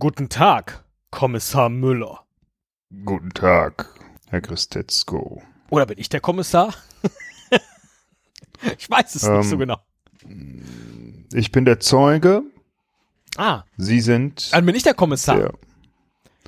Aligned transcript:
Guten 0.00 0.28
Tag, 0.28 0.84
Kommissar 1.10 1.68
Müller. 1.68 2.27
Guten 3.04 3.30
Tag, 3.30 3.90
Herr 4.28 4.40
Christetzko. 4.40 5.42
Oder 5.68 5.84
bin 5.84 5.98
ich 5.98 6.08
der 6.08 6.20
Kommissar? 6.20 6.72
ich 8.78 8.88
weiß 8.88 9.14
es 9.14 9.28
nicht 9.28 9.44
so 9.44 9.54
Ähm, 9.54 9.58
genau. 9.58 9.80
Ich 11.34 11.52
bin 11.52 11.66
der 11.66 11.80
Zeuge. 11.80 12.42
Ah, 13.36 13.64
Sie 13.76 14.00
sind 14.00 14.52
dann 14.52 14.64
bin 14.64 14.74
ich 14.74 14.82
der 14.84 14.94
Kommissar. 14.94 15.36
der. 15.36 15.52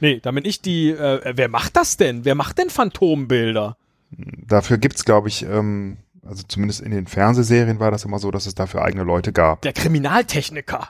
Nee, 0.00 0.20
dann 0.20 0.34
bin 0.34 0.46
ich 0.46 0.62
die. 0.62 0.90
Äh, 0.90 1.34
wer 1.36 1.48
macht 1.48 1.76
das 1.76 1.98
denn? 1.98 2.24
Wer 2.24 2.34
macht 2.34 2.56
denn 2.56 2.70
Phantombilder? 2.70 3.76
Dafür 4.10 4.78
gibt's, 4.78 5.04
glaube 5.04 5.28
ich, 5.28 5.42
ähm, 5.42 5.98
also 6.24 6.42
zumindest 6.48 6.80
in 6.80 6.90
den 6.90 7.06
Fernsehserien 7.06 7.80
war 7.80 7.90
das 7.90 8.06
immer 8.06 8.18
so, 8.18 8.30
dass 8.30 8.46
es 8.46 8.54
dafür 8.54 8.82
eigene 8.82 9.04
Leute 9.04 9.32
gab. 9.32 9.60
Der 9.60 9.74
Kriminaltechniker. 9.74 10.88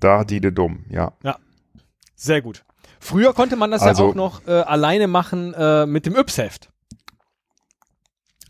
Da 0.00 0.24
die 0.24 0.40
de 0.40 0.50
dumm, 0.50 0.84
ja. 0.90 1.14
Sehr 2.14 2.42
gut. 2.42 2.64
Früher 3.00 3.32
konnte 3.34 3.56
man 3.56 3.70
das 3.70 3.82
Also- 3.82 4.04
ja 4.04 4.10
auch 4.10 4.14
noch 4.14 4.46
äh, 4.46 4.52
alleine 4.52 5.06
machen 5.08 5.54
äh, 5.54 5.86
mit 5.86 6.06
dem 6.06 6.16
Yps-Heft. 6.16 6.70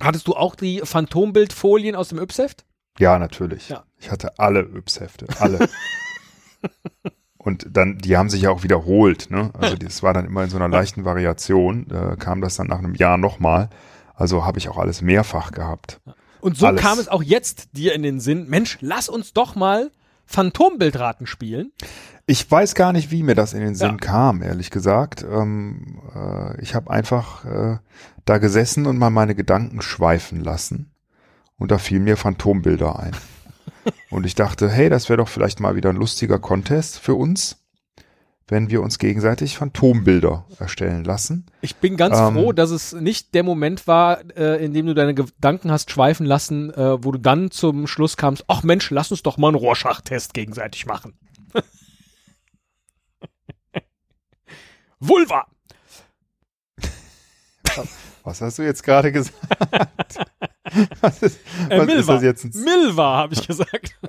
Hattest 0.00 0.28
du 0.28 0.34
auch 0.34 0.54
die 0.54 0.80
Phantombildfolien 0.84 1.96
aus 1.96 2.08
dem 2.08 2.18
Yps-Heft? 2.18 2.64
Ja, 2.98 3.18
natürlich. 3.18 3.68
Ja. 3.68 3.84
Ich 3.98 4.10
hatte 4.10 4.38
alle 4.38 4.60
Yps-Hefte, 4.60 5.26
alle. 5.40 5.68
Und 7.38 7.66
dann, 7.70 7.98
die 7.98 8.16
haben 8.16 8.28
sich 8.30 8.42
ja 8.42 8.50
auch 8.50 8.62
wiederholt, 8.62 9.30
ne? 9.30 9.50
Also 9.58 9.76
das 9.80 10.02
war 10.02 10.12
dann 10.14 10.26
immer 10.26 10.44
in 10.44 10.50
so 10.50 10.56
einer 10.56 10.68
leichten 10.68 11.04
Variation, 11.04 11.90
äh, 11.90 12.16
kam 12.16 12.40
das 12.40 12.56
dann 12.56 12.66
nach 12.66 12.78
einem 12.78 12.94
Jahr 12.94 13.16
nochmal. 13.16 13.70
Also 14.14 14.44
habe 14.44 14.58
ich 14.58 14.68
auch 14.68 14.78
alles 14.78 15.00
mehrfach 15.02 15.52
gehabt. 15.52 16.00
Und 16.40 16.56
so 16.56 16.66
Alles. 16.66 16.80
kam 16.82 16.98
es 16.98 17.08
auch 17.08 17.22
jetzt 17.22 17.68
dir 17.76 17.94
in 17.94 18.02
den 18.02 18.20
Sinn, 18.20 18.48
Mensch, 18.48 18.78
lass 18.80 19.08
uns 19.08 19.32
doch 19.32 19.54
mal 19.54 19.90
Phantombildraten 20.26 21.26
spielen. 21.26 21.72
Ich 22.30 22.48
weiß 22.50 22.74
gar 22.74 22.92
nicht, 22.92 23.10
wie 23.10 23.22
mir 23.22 23.34
das 23.34 23.54
in 23.54 23.60
den 23.60 23.74
Sinn 23.74 23.92
Ja. 23.92 23.96
kam, 23.96 24.42
ehrlich 24.42 24.70
gesagt. 24.70 25.24
Ähm, 25.28 25.98
äh, 26.14 26.60
ich 26.60 26.74
habe 26.74 26.90
einfach 26.90 27.46
äh, 27.46 27.78
da 28.26 28.36
gesessen 28.36 28.84
und 28.84 28.98
mal 28.98 29.08
meine 29.08 29.34
Gedanken 29.34 29.80
schweifen 29.80 30.44
lassen. 30.44 30.90
Und 31.56 31.70
da 31.70 31.78
fielen 31.78 32.04
mir 32.04 32.18
Phantombilder 32.18 32.98
ein. 32.98 33.12
und 34.10 34.26
ich 34.26 34.34
dachte, 34.34 34.68
hey, 34.68 34.90
das 34.90 35.08
wäre 35.08 35.16
doch 35.16 35.28
vielleicht 35.28 35.58
mal 35.58 35.74
wieder 35.74 35.88
ein 35.88 35.96
lustiger 35.96 36.38
Contest 36.38 36.98
für 36.98 37.14
uns, 37.14 37.64
wenn 38.46 38.68
wir 38.68 38.82
uns 38.82 38.98
gegenseitig 38.98 39.56
Phantombilder 39.56 40.44
erstellen 40.58 41.04
lassen. 41.04 41.46
Ich 41.62 41.76
bin 41.76 41.96
ganz 41.96 42.18
Ähm. 42.18 42.34
froh, 42.34 42.52
dass 42.52 42.70
es 42.70 42.92
nicht 42.92 43.32
der 43.34 43.42
Moment 43.42 43.86
war, 43.86 44.20
äh, 44.36 44.62
in 44.62 44.74
dem 44.74 44.84
du 44.84 44.92
deine 44.94 45.14
Gedanken 45.14 45.70
hast 45.72 45.90
schweifen 45.90 46.26
lassen, 46.26 46.74
äh, 46.74 47.02
wo 47.02 47.10
du 47.10 47.18
dann 47.18 47.50
zum 47.50 47.86
Schluss 47.86 48.18
kamst, 48.18 48.44
ach 48.48 48.62
Mensch, 48.64 48.90
lass 48.90 49.10
uns 49.10 49.22
doch 49.22 49.38
mal 49.38 49.48
einen 49.48 49.56
Rorschach-Test 49.56 50.34
gegenseitig 50.34 50.84
machen. 50.84 51.14
Vulva! 55.00 55.46
Was 58.24 58.40
hast 58.40 58.58
du 58.58 58.62
jetzt 58.62 58.82
gerade 58.82 59.12
gesagt? 59.12 59.38
was 61.00 61.22
ist, 61.22 61.38
Äh, 61.68 61.78
was 61.78 61.86
Milva. 61.86 62.00
ist 62.00 62.08
das 62.08 62.22
jetzt? 62.22 62.54
Milva, 62.56 63.16
habe 63.16 63.34
ich 63.34 63.46
gesagt. 63.46 63.96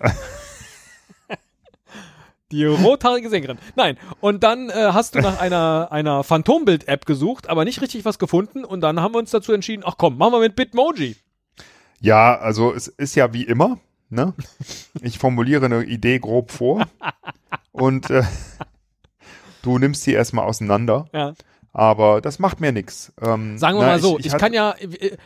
Die 2.51 2.65
rothaarige 2.65 3.29
Sängerin. 3.29 3.59
Nein. 3.75 3.97
Und 4.21 4.41
dann 4.43 4.71
äh, 4.71 4.89
hast 4.91 5.13
du 5.13 5.19
nach 5.19 5.39
einer, 5.39 5.89
einer 5.91 6.23
Phantombild-App 6.23 7.05
gesucht, 7.05 7.47
aber 7.47 7.63
nicht 7.63 7.79
richtig 7.81 8.05
was 8.05 8.17
gefunden. 8.17 8.65
Und 8.65 8.81
dann 8.81 8.99
haben 8.99 9.13
wir 9.13 9.19
uns 9.19 9.29
dazu 9.29 9.53
entschieden, 9.53 9.83
ach 9.85 9.95
komm, 9.99 10.17
machen 10.17 10.33
wir 10.33 10.39
mit 10.39 10.55
Bitmoji. 10.55 11.15
Ja, 12.01 12.35
also 12.39 12.73
es 12.73 12.87
ist 12.87 13.13
ja 13.15 13.33
wie 13.33 13.43
immer, 13.43 13.77
ne? 14.09 14.33
Ich 15.01 15.19
formuliere 15.19 15.65
eine 15.65 15.83
Idee 15.83 16.17
grob 16.17 16.49
vor 16.51 16.87
und 17.71 18.09
äh, 18.09 18.23
du 19.61 19.77
nimmst 19.77 20.03
sie 20.03 20.13
erstmal 20.13 20.45
auseinander, 20.45 21.05
Ja. 21.13 21.33
aber 21.73 22.21
das 22.21 22.39
macht 22.39 22.59
mir 22.59 22.71
nichts. 22.71 23.11
Ähm, 23.21 23.57
Sagen 23.57 23.77
wir 23.77 23.81
na, 23.83 23.87
mal 23.93 23.99
so, 23.99 24.17
ich, 24.19 24.27
hatte- 24.29 24.37
kann 24.37 24.53
ja, 24.53 24.75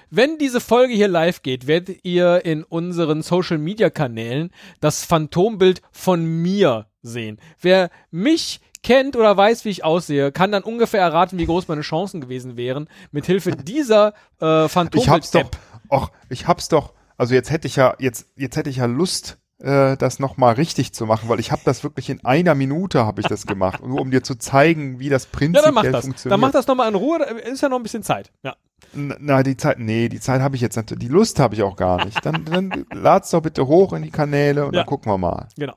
wenn 0.10 0.38
diese 0.38 0.60
Folge 0.60 0.94
hier 0.94 1.08
live 1.08 1.42
geht, 1.42 1.68
werdet 1.68 2.04
ihr 2.04 2.44
in 2.46 2.64
unseren 2.64 3.22
Social 3.22 3.58
Media 3.58 3.90
Kanälen 3.90 4.52
das 4.80 5.04
Phantombild 5.06 5.82
von 5.92 6.26
mir 6.26 6.88
sehen. 7.02 7.38
Wer 7.62 7.90
mich 8.12 8.60
kennt 8.84 9.16
oder 9.16 9.36
weiß, 9.38 9.64
wie 9.64 9.70
ich 9.70 9.86
aussehe, 9.86 10.32
kann 10.34 10.52
dann 10.52 10.64
ungefähr 10.64 11.00
erraten, 11.02 11.38
wie 11.40 11.46
groß 11.46 11.70
meine 11.70 11.82
Chancen 11.82 12.20
gewesen 12.20 12.58
wären, 12.58 12.90
mithilfe 13.12 13.52
dieser 13.56 14.14
äh, 14.42 14.66
ich 14.66 14.76
hab's 14.76 15.32
doch, 15.32 15.40
Phantombild-App. 15.42 15.58
ach, 15.90 16.10
ich 16.30 16.48
hab's 16.48 16.68
doch, 16.68 16.94
also 17.16 17.34
jetzt 17.34 17.50
hätte 17.50 17.68
ich 17.68 17.78
ja, 17.78 17.96
jetzt, 18.00 18.28
jetzt 18.36 18.58
hätte 18.58 18.70
ich 18.70 18.78
ja 18.78 18.86
Lust, 18.86 19.38
äh, 19.60 19.96
das 19.98 20.20
nochmal 20.20 20.56
richtig 20.56 20.94
zu 20.94 21.06
machen, 21.06 21.30
weil 21.30 21.40
ich 21.40 21.52
habe 21.52 21.62
das 21.66 21.84
wirklich 21.84 22.10
in 22.10 22.24
einer 22.26 22.56
Minute 22.56 23.06
habe 23.06 23.22
ich 23.22 23.28
das 23.28 23.46
gemacht, 23.48 23.86
nur 23.86 24.02
um 24.02 24.12
dir 24.12 24.24
zu 24.24 24.36
zeigen, 24.36 25.00
wie 25.00 25.10
das 25.10 25.24
Ja, 25.26 25.30
prinzipiell 25.32 25.64
dann 25.64 25.74
mach 25.74 25.84
das. 25.84 26.06
funktioniert. 26.06 26.34
Dann 26.34 26.40
mach 26.42 26.52
das 26.52 26.68
nochmal 26.68 26.90
in 26.90 26.96
Ruhe, 26.96 27.20
da 27.20 27.26
ist 27.26 27.62
ja 27.62 27.70
noch 27.70 27.78
ein 27.78 27.84
bisschen 27.84 28.04
Zeit. 28.04 28.32
Ja. 28.44 28.56
Na, 28.94 29.42
die 29.44 29.56
Zeit, 29.58 29.80
nee, 29.80 30.10
die 30.10 30.20
Zeit 30.20 30.42
habe 30.42 30.56
ich 30.56 30.62
jetzt 30.62 30.76
natürlich, 30.76 31.08
die 31.08 31.12
Lust 31.14 31.40
habe 31.40 31.56
ich 31.56 31.64
auch 31.64 31.76
gar 31.78 32.04
nicht. 32.06 32.24
Dann, 32.26 32.44
dann 32.46 32.86
lad's 32.92 33.30
doch 33.32 33.42
bitte 33.42 33.66
hoch 33.66 33.94
in 33.94 34.04
die 34.04 34.12
Kanäle 34.12 34.66
und 34.66 34.74
Ja. 34.74 34.82
dann 34.82 34.88
gucken 34.88 35.12
wir 35.12 35.18
mal. 35.18 35.48
Genau. 35.58 35.74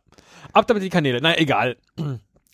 Ab 0.53 0.67
damit 0.67 0.83
die 0.83 0.91
Kanäle. 0.91 1.21
Na, 1.23 1.39
egal. 1.39 1.77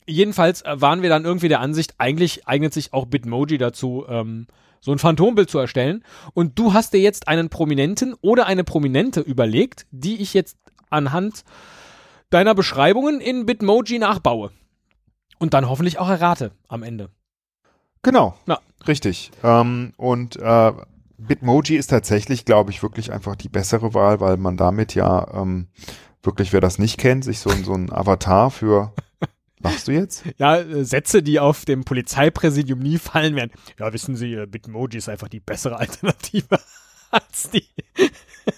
Jedenfalls 0.07 0.63
äh, 0.63 0.81
waren 0.81 1.03
wir 1.03 1.09
dann 1.09 1.25
irgendwie 1.25 1.49
der 1.49 1.61
Ansicht, 1.61 1.95
eigentlich 1.99 2.47
eignet 2.49 2.75
sich 2.75 2.93
auch 2.93 3.07
Bitmoji 3.07 3.57
dazu, 3.59 4.05
ähm, 4.09 4.47
so 4.81 4.91
ein 4.91 4.99
Phantombild 4.99 5.49
zu 5.49 5.59
erstellen. 5.59 6.05
Und 6.35 6.59
du 6.59 6.73
hast 6.75 6.93
dir 6.93 7.01
jetzt 7.01 7.29
einen 7.29 7.49
Prominenten 7.51 8.15
oder 8.21 8.47
eine 8.47 8.65
Prominente 8.65 9.21
überlegt, 9.21 9.87
die 9.93 10.21
ich 10.21 10.35
jetzt 10.35 10.57
anhand 10.93 11.45
deiner 12.31 12.55
Beschreibungen 12.55 13.21
in 13.21 13.47
Bitmoji 13.47 13.99
nachbaue. 13.99 14.51
Und 15.39 15.55
dann 15.55 15.69
hoffentlich 15.69 15.99
auch 15.99 16.09
errate 16.09 16.53
am 16.69 16.83
Ende. 16.83 17.11
Genau. 18.03 18.37
Ja. 18.47 18.59
Richtig. 18.87 19.31
Ähm, 19.43 19.93
und 19.97 20.37
äh, 20.37 20.73
Bitmoji 21.19 21.77
ist 21.77 21.89
tatsächlich, 21.89 22.45
glaube 22.45 22.71
ich, 22.71 22.83
wirklich 22.83 23.13
einfach 23.13 23.37
die 23.37 23.49
bessere 23.49 23.95
Wahl, 23.95 24.21
weil 24.21 24.37
man 24.37 24.57
damit 24.57 24.95
ja 24.95 25.29
ähm, 25.35 25.69
wirklich, 26.23 26.53
wer 26.53 26.61
das 26.61 26.79
nicht 26.79 26.99
kennt, 26.99 27.25
sich 27.25 27.39
so, 27.41 27.51
ein- 27.51 27.65
so 27.65 27.75
ein 27.75 27.93
Avatar 27.93 28.51
für. 28.51 28.93
Machst 29.61 29.87
du 29.87 29.93
jetzt? 29.93 30.25
Ja, 30.39 30.57
äh, 30.59 30.85
Sätze, 30.85 31.23
die 31.23 31.39
auf 31.39 31.65
dem 31.65 31.85
Polizeipräsidium 31.85 32.81
nie 32.81 32.99
fallen 32.99 33.37
werden. 33.37 33.53
Ja, 33.79 33.93
wissen 33.93 34.17
Sie, 34.17 34.33
äh, 34.35 34.47
Bitmoji 34.47 34.99
ist 34.99 35.09
einfach 35.09 35.29
die 35.29 35.39
bessere 35.41 35.79
Alternative 35.79 36.59
als 37.13 37.51
die 37.51 37.67
Das 38.45 38.55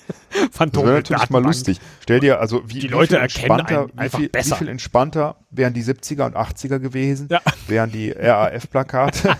Phantom. 0.53 0.85
wäre 0.87 0.97
natürlich 0.97 1.31
mal 1.31 1.43
lustig. 1.43 1.79
Stell 2.03 2.21
dir, 2.21 2.41
also 2.41 2.63
wie, 2.69 2.75
Die 2.75 2.83
wie 2.85 2.87
Leute 2.89 3.15
viel 3.31 3.49
erkennen 3.49 3.91
wie 3.95 4.09
viel, 4.09 4.29
besser. 4.29 4.55
wie 4.57 4.59
viel 4.59 4.69
entspannter 4.69 5.37
wären 5.51 5.75
die 5.75 5.83
70er 5.85 6.27
und 6.27 6.37
80er 6.37 6.79
gewesen, 6.79 7.29
Ja. 7.31 7.41
wären 7.69 7.91
die 7.93 8.11
RAF-Plakate 8.11 9.37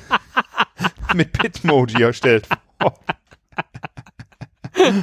mit 1.15 1.33
Bitmoji 1.33 2.03
erstellt. 2.03 2.49
Oh, 2.83 2.91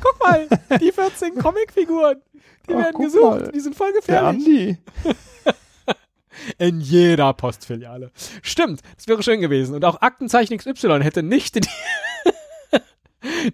Guck 0.00 0.20
mal, 0.22 0.46
die 0.80 0.92
14 0.92 1.34
Comicfiguren, 1.36 2.20
die 2.68 2.74
Ach, 2.74 2.78
werden 2.78 3.00
gesucht, 3.02 3.40
mal. 3.40 3.52
die 3.52 3.60
sind 3.60 3.74
voll 3.76 3.92
der 3.92 4.00
gefährlich. 4.00 4.46
Andi. 4.46 4.78
In 6.58 6.80
jeder 6.80 7.32
Postfiliale. 7.34 8.10
Stimmt, 8.42 8.80
das 8.96 9.06
wäre 9.06 9.22
schön 9.22 9.40
gewesen. 9.40 9.74
Und 9.74 9.84
auch 9.84 10.00
Aktenzeichen 10.00 10.56
XY 10.56 11.00
hätte 11.02 11.22
nicht 11.22 11.54
die, 11.56 11.60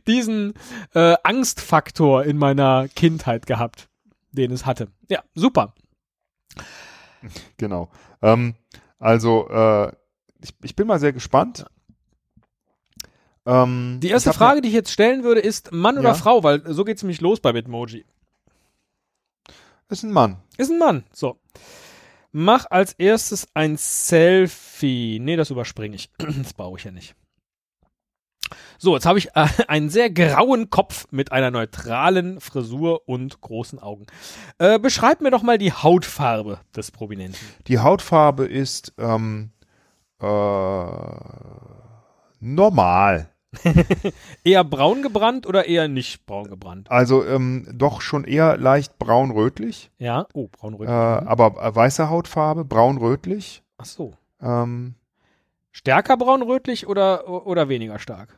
diesen 0.06 0.54
äh, 0.94 1.16
Angstfaktor 1.22 2.24
in 2.24 2.38
meiner 2.38 2.88
Kindheit 2.88 3.46
gehabt, 3.46 3.88
den 4.32 4.50
es 4.52 4.66
hatte. 4.66 4.88
Ja, 5.08 5.22
super. 5.34 5.74
Genau. 7.56 7.90
Ähm, 8.22 8.54
also, 8.98 9.48
äh, 9.48 9.88
ich, 10.42 10.54
ich 10.62 10.76
bin 10.76 10.86
mal 10.86 11.00
sehr 11.00 11.12
gespannt. 11.12 11.64
Ähm, 13.46 13.98
Die 14.02 14.08
erste 14.10 14.30
hab 14.30 14.36
Frage, 14.36 14.60
die 14.60 14.68
ich 14.68 14.74
jetzt 14.74 14.92
stellen 14.92 15.24
würde, 15.24 15.40
ist 15.40 15.72
Mann 15.72 15.98
oder 15.98 16.10
Ja. 16.10 16.14
Frau, 16.14 16.42
weil 16.44 16.62
so 16.72 16.84
geht's 16.84 17.02
nämlich 17.02 17.20
los 17.20 17.40
bei 17.40 17.52
Bitmoji. 17.52 18.04
Ne, 19.48 19.54
ist 19.88 20.02
ein 20.02 20.12
Mann. 20.12 20.36
Ist 20.58 20.70
ein 20.70 20.78
Mann. 20.78 21.04
So. 21.12 21.38
Mach 22.30 22.66
als 22.70 22.92
erstes 22.92 23.48
ein 23.54 23.76
Selfie. 23.78 25.18
Nee, 25.18 25.36
das 25.36 25.50
überspringe 25.50 25.96
ich. 25.96 26.10
Das 26.18 26.52
brauche 26.52 26.78
ich 26.78 26.84
ja 26.84 26.90
nicht. 26.90 27.14
So, 28.78 28.94
jetzt 28.94 29.06
habe 29.06 29.18
ich 29.18 29.28
äh, 29.34 29.46
einen 29.68 29.90
sehr 29.90 30.10
grauen 30.10 30.70
Kopf 30.70 31.06
mit 31.10 31.32
einer 31.32 31.50
neutralen 31.50 32.40
Frisur 32.40 33.02
und 33.08 33.40
großen 33.40 33.78
Augen. 33.78 34.06
Äh, 34.58 34.78
beschreib 34.78 35.20
mir 35.20 35.30
doch 35.30 35.42
mal 35.42 35.58
die 35.58 35.72
Hautfarbe 35.72 36.60
des 36.76 36.90
Prominenten. 36.90 37.38
Die 37.66 37.78
Hautfarbe 37.78 38.46
ist 38.46 38.92
ähm, 38.98 39.50
Äh, 40.20 40.26
normal. 42.40 43.30
Eher 44.44 44.62
braun 44.64 45.02
gebrannt 45.02 45.46
oder 45.46 45.66
eher 45.66 45.88
nicht 45.88 46.26
braun 46.26 46.48
gebrannt? 46.48 46.90
Also 46.90 47.24
ähm, 47.24 47.66
doch 47.72 48.02
schon 48.02 48.24
eher 48.24 48.58
leicht 48.58 48.98
braun-rötlich, 48.98 49.90
Ja. 49.98 50.26
Oh, 50.34 50.44
äh, 50.44 50.48
braun-rötlich. 50.48 50.90
aber 50.90 51.62
äh, 51.64 51.74
weiße 51.74 52.10
Hautfarbe, 52.10 52.64
braun-rötlich. 52.66 53.62
Ach 53.78 53.86
so. 53.86 54.12
Ähm, 54.42 54.94
Stärker 55.78 56.16
braun-rötlich 56.16 56.88
oder, 56.88 57.46
oder 57.46 57.68
weniger 57.68 58.00
stark? 58.00 58.36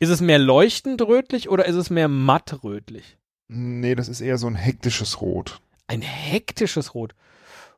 Ist 0.00 0.08
es 0.08 0.20
mehr 0.20 0.40
leuchtend 0.40 1.00
rötlich 1.00 1.48
oder 1.48 1.66
ist 1.66 1.76
es 1.76 1.88
mehr 1.88 2.08
matt 2.08 2.64
rötlich? 2.64 3.16
nee, 3.46 3.94
das 3.94 4.08
ist 4.08 4.20
eher 4.20 4.38
so 4.38 4.46
ein 4.46 4.54
hektisches 4.56 5.20
Rot. 5.20 5.60
Ein 5.86 6.00
hektisches 6.00 6.94
Rot. 6.94 7.14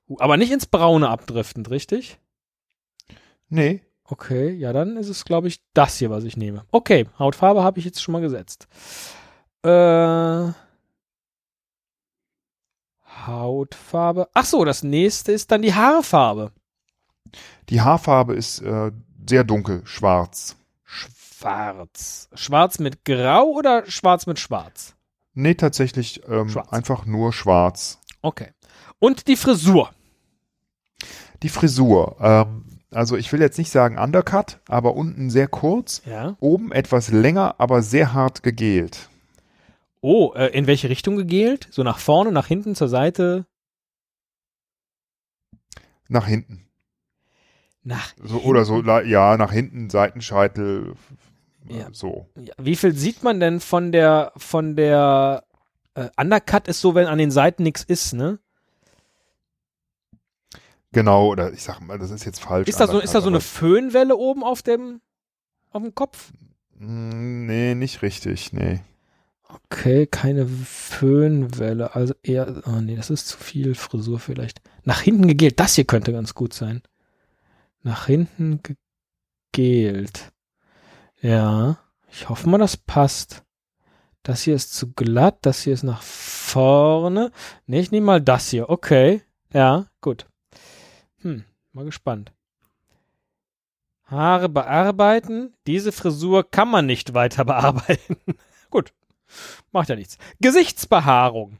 Uh, 0.08 0.16
aber 0.20 0.37
nicht 0.37 0.52
ins 0.52 0.66
Braune 0.66 1.08
abdriftend, 1.08 1.69
richtig? 1.69 2.19
Nee, 3.49 3.82
Okay, 4.06 4.50
ja, 4.50 4.75
dann 4.75 4.99
ist 4.99 5.08
es, 5.08 5.25
glaube 5.25 5.49
ich, 5.49 5.60
das 5.72 5.96
hier, 5.96 6.10
was 6.10 6.25
ich 6.25 6.37
nehme. 6.37 6.67
Okay, 6.70 7.06
Hautfarbe 7.19 7.62
habe 7.62 7.78
ich 7.78 7.87
jetzt 7.87 8.02
schon 8.02 8.12
mal 8.12 8.20
gesetzt. 8.20 8.69
Äh, 9.62 10.52
Hautfarbe. 13.26 14.28
Ach 14.34 14.44
so, 14.44 14.67
das 14.67 14.82
nächste 14.82 15.32
ist 15.32 15.50
dann 15.50 15.62
die 15.62 15.72
Haarfarbe. 15.72 16.52
Die 17.68 17.80
Haarfarbe 17.80 18.34
ist 18.34 18.60
äh, 18.60 18.92
sehr 19.28 19.44
dunkel, 19.44 19.82
schwarz. 19.86 20.56
Schwarz. 20.84 22.28
Schwarz 22.34 22.78
mit 22.78 23.04
Grau 23.04 23.44
oder 23.52 23.84
schwarz 23.90 24.26
mit 24.26 24.38
Schwarz? 24.38 24.94
Nee, 25.34 25.54
tatsächlich 25.54 26.22
ähm, 26.28 26.48
Schwarz. 26.48 26.72
einfach 26.72 27.06
nur 27.06 27.32
schwarz. 27.32 27.98
Okay. 28.22 28.52
Und 28.98 29.26
die 29.28 29.36
Frisur. 29.36 29.90
Die 31.42 31.48
Frisur, 31.48 32.16
ähm, 32.20 32.64
also 32.90 33.16
ich 33.16 33.30
will 33.32 33.40
jetzt 33.40 33.58
nicht 33.58 33.70
sagen 33.70 33.98
Undercut, 33.98 34.60
aber 34.68 34.94
unten 34.94 35.28
sehr 35.28 35.48
kurz, 35.48 36.00
Ja. 36.06 36.36
oben 36.40 36.72
etwas 36.72 37.10
länger, 37.10 37.56
aber 37.58 37.82
sehr 37.82 38.14
hart 38.14 38.42
gegelt. 38.42 39.10
Oh, 40.00 40.32
äh, 40.34 40.46
in 40.56 40.66
welche 40.66 40.88
Richtung 40.88 41.16
gegelt? 41.16 41.66
So 41.70 41.82
nach 41.82 41.98
vorne, 41.98 42.30
nach 42.30 42.46
hinten, 42.46 42.74
zur 42.74 42.88
Seite? 42.88 43.46
Nach 46.08 46.26
hinten. 46.26 46.66
Nach 47.84 48.14
So, 48.22 48.38
oder 48.40 48.64
so, 48.64 48.81
ja, 48.82 49.36
nach 49.36 49.52
hinten, 49.52 49.90
Seitenscheitel, 49.90 50.94
äh, 51.69 51.78
Ja. 51.81 51.88
so. 51.92 52.28
Ja, 52.40 52.54
wie 52.58 52.76
viel 52.76 52.94
sieht 52.94 53.22
man 53.22 53.40
denn 53.40 53.60
von 53.60 53.92
der 53.92 54.32
von 54.36 54.75
der 54.75 55.44
äh, 55.94 56.08
Undercut 56.16 56.66
ist 56.66 56.81
so, 56.81 56.94
wenn 56.94 57.06
an 57.06 57.19
den 57.19 57.31
Seiten 57.31 57.62
nichts 57.62 57.82
ist, 57.84 58.14
ne? 58.14 58.38
Genau, 60.92 61.28
oder 61.28 61.52
ich 61.52 61.62
sag 61.62 61.81
mal, 61.81 61.98
das 61.98 62.10
ist 62.10 62.25
jetzt 62.25 62.40
falsch. 62.40 62.69
Ist 62.69 62.81
da 62.81 62.86
so 62.86 63.00
ist 63.00 63.14
da 63.14 63.20
so 63.20 63.28
eine 63.28 63.40
Föhnwelle 63.40 64.16
oben 64.16 64.44
auf 64.44 64.62
dem 64.62 65.00
auf 65.72 65.82
dem 65.82 65.94
Kopf? 65.94 66.32
Mm, 66.78 67.46
Nee, 67.46 67.75
nicht 67.75 68.02
richtig, 68.02 68.52
nee. 68.52 68.81
Okay, 69.70 70.06
keine 70.06 70.46
Föhnwelle, 70.46 71.94
also 71.94 72.14
eher 72.22 72.62
oh 72.66 72.81
nee, 72.81 72.96
das 72.96 73.10
ist 73.10 73.28
zu 73.28 73.36
viel 73.38 73.75
Frisur 73.75 74.19
vielleicht. 74.20 74.60
Nach 74.84 75.00
hinten 75.00 75.26
gegelt, 75.28 75.60
das 75.60 75.75
hier 75.75 75.84
könnte 75.84 76.12
ganz 76.12 76.34
gut 76.34 76.54
sein. 76.54 76.82
Nach 77.84 78.06
hinten 78.06 78.60
gegelt. 79.52 80.32
Ja, 81.20 81.78
ich 82.10 82.28
hoffe 82.28 82.48
mal, 82.48 82.58
das 82.58 82.76
passt. 82.76 83.44
Das 84.22 84.42
hier 84.42 84.54
ist 84.54 84.75
zu 84.75 84.92
glatt, 84.92 85.38
das 85.42 85.62
hier 85.62 85.75
ist 85.75 85.82
nach 85.82 86.02
vorne. 86.02 87.31
Nee, 87.66 87.81
ich 87.81 87.90
nehme 87.90 88.06
mal 88.06 88.20
das 88.22 88.48
hier. 88.48 88.70
Okay. 88.70 89.20
Ja, 89.52 89.86
gut. 90.00 90.26
Hm, 91.20 91.44
mal 91.72 91.84
gespannt. 91.84 92.32
Haare 94.04 94.48
bearbeiten. 94.48 95.52
Diese 95.66 95.92
Frisur 95.92 96.50
kann 96.50 96.70
man 96.70 96.86
nicht 96.86 97.12
weiter 97.12 97.44
bearbeiten. 97.44 98.16
gut. 98.70 98.94
Macht 99.72 99.90
ja 99.90 99.96
nichts. 99.96 100.16
Gesichtsbehaarung. 100.40 101.58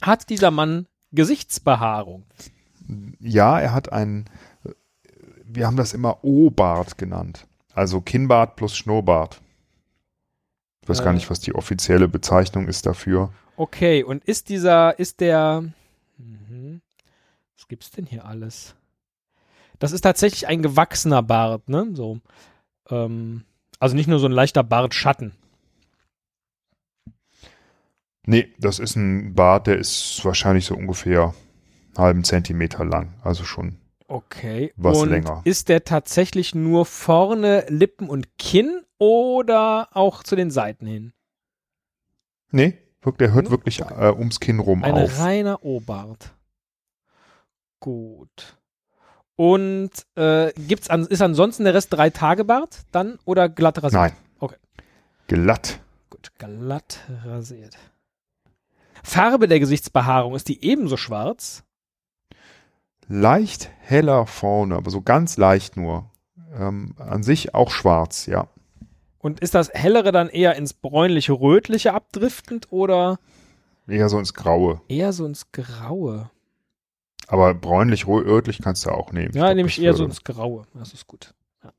Hat 0.00 0.30
dieser 0.30 0.50
Mann 0.50 0.86
Gesichtsbehaarung? 1.12 2.24
Ja, 3.20 3.60
er 3.60 3.74
hat 3.74 3.92
einen, 3.92 4.30
wir 5.48 5.66
haben 5.66 5.76
das 5.76 5.94
immer 5.94 6.22
O-Bart 6.22 6.98
genannt. 6.98 7.46
Also 7.74 8.00
Kinnbart 8.00 8.56
plus 8.56 8.76
Schnurrbart. 8.76 9.40
Ich 10.82 10.88
weiß 10.88 11.00
Äh. 11.00 11.04
gar 11.04 11.12
nicht, 11.12 11.30
was 11.30 11.40
die 11.40 11.54
offizielle 11.54 12.08
Bezeichnung 12.08 12.68
ist 12.68 12.86
dafür. 12.86 13.32
Okay, 13.56 14.04
und 14.04 14.24
ist 14.24 14.48
dieser, 14.48 14.98
ist 14.98 15.20
der, 15.20 15.64
mhm. 16.16 16.80
was 17.56 17.68
gibt's 17.68 17.90
denn 17.90 18.06
hier 18.06 18.24
alles? 18.24 18.74
Das 19.78 19.92
ist 19.92 20.02
tatsächlich 20.02 20.46
ein 20.48 20.62
gewachsener 20.62 21.22
Bart, 21.22 21.68
ne? 21.68 21.88
So, 21.94 22.20
ähm, 22.90 23.44
also 23.78 23.94
nicht 23.94 24.08
nur 24.08 24.18
so 24.18 24.26
ein 24.26 24.32
leichter 24.32 24.62
Bartschatten. 24.64 25.32
Nee, 28.26 28.52
das 28.58 28.78
ist 28.78 28.96
ein 28.96 29.34
Bart, 29.34 29.66
der 29.66 29.78
ist 29.78 30.22
wahrscheinlich 30.24 30.66
so 30.66 30.74
ungefähr 30.74 31.34
einen 31.94 32.04
halben 32.04 32.24
Zentimeter 32.24 32.84
lang. 32.84 33.14
Also 33.22 33.44
schon. 33.44 33.78
Okay. 34.08 34.72
Was 34.76 34.98
und 34.98 35.10
länger. 35.10 35.42
Ist 35.44 35.68
der 35.68 35.84
tatsächlich 35.84 36.54
nur 36.54 36.86
vorne 36.86 37.66
Lippen 37.68 38.08
und 38.08 38.38
Kinn 38.38 38.82
oder 38.98 39.88
auch 39.92 40.22
zu 40.22 40.34
den 40.34 40.50
Seiten 40.50 40.86
hin? 40.86 41.12
Nee, 42.50 42.78
der 43.20 43.32
hört 43.32 43.46
Hm? 43.46 43.50
wirklich 43.50 43.80
äh, 43.80 44.10
ums 44.10 44.40
Kinn 44.40 44.58
rum 44.58 44.82
Ein 44.82 44.94
auf. 44.94 45.18
reiner 45.20 45.62
O-Bart. 45.64 46.34
Gut. 47.80 48.56
Und 49.36 49.90
äh, 50.16 50.52
gibt's 50.54 50.90
an, 50.90 51.06
ist 51.06 51.22
ansonsten 51.22 51.64
der 51.64 51.74
Rest 51.74 51.92
drei 51.92 52.10
Tage 52.10 52.44
Bart 52.44 52.80
dann 52.90 53.18
oder 53.24 53.48
glatt 53.48 53.82
rasiert? 53.82 54.02
Nein. 54.02 54.12
Okay. 54.40 54.56
Glatt. 55.28 55.80
Gut, 56.10 56.32
glatt 56.38 57.00
rasiert. 57.24 57.76
Farbe 59.04 59.46
der 59.46 59.60
Gesichtsbehaarung, 59.60 60.34
ist 60.34 60.48
die 60.48 60.64
ebenso 60.64 60.96
schwarz? 60.96 61.62
Leicht 63.08 63.70
heller 63.80 64.26
vorne, 64.26 64.76
aber 64.76 64.90
so 64.90 65.00
ganz 65.02 65.36
leicht 65.36 65.76
nur. 65.76 66.10
Ähm, 66.54 66.94
an 66.98 67.22
sich 67.22 67.54
auch 67.54 67.70
schwarz, 67.70 68.26
ja. 68.26 68.48
Und 69.18 69.40
ist 69.40 69.54
das 69.54 69.70
hellere 69.72 70.12
dann 70.12 70.28
eher 70.28 70.56
ins 70.56 70.72
bräunliche, 70.74 71.32
rötliche 71.32 71.92
abdriftend 71.94 72.70
oder 72.72 73.18
Eher 73.86 74.08
so 74.08 74.18
ins 74.18 74.34
Graue. 74.34 74.80
eher 74.88 75.12
so 75.12 75.24
ins 75.26 75.50
Graue? 75.52 76.30
Aber 77.26 77.52
bräunlich, 77.54 78.04
rö- 78.04 78.24
rötlich 78.24 78.60
kannst 78.62 78.86
du 78.86 78.90
auch 78.90 79.12
nehmen. 79.12 79.34
Ja, 79.34 79.44
glaub, 79.46 79.56
nehme 79.56 79.68
ich 79.68 79.80
eher 79.82 79.92
so 79.92 80.00
würde- 80.00 80.10
ins 80.12 80.24
Graue. 80.24 80.64
Das 80.74 80.92
ist 80.94 81.06
gut. 81.06 81.34
Ja. 81.64 81.72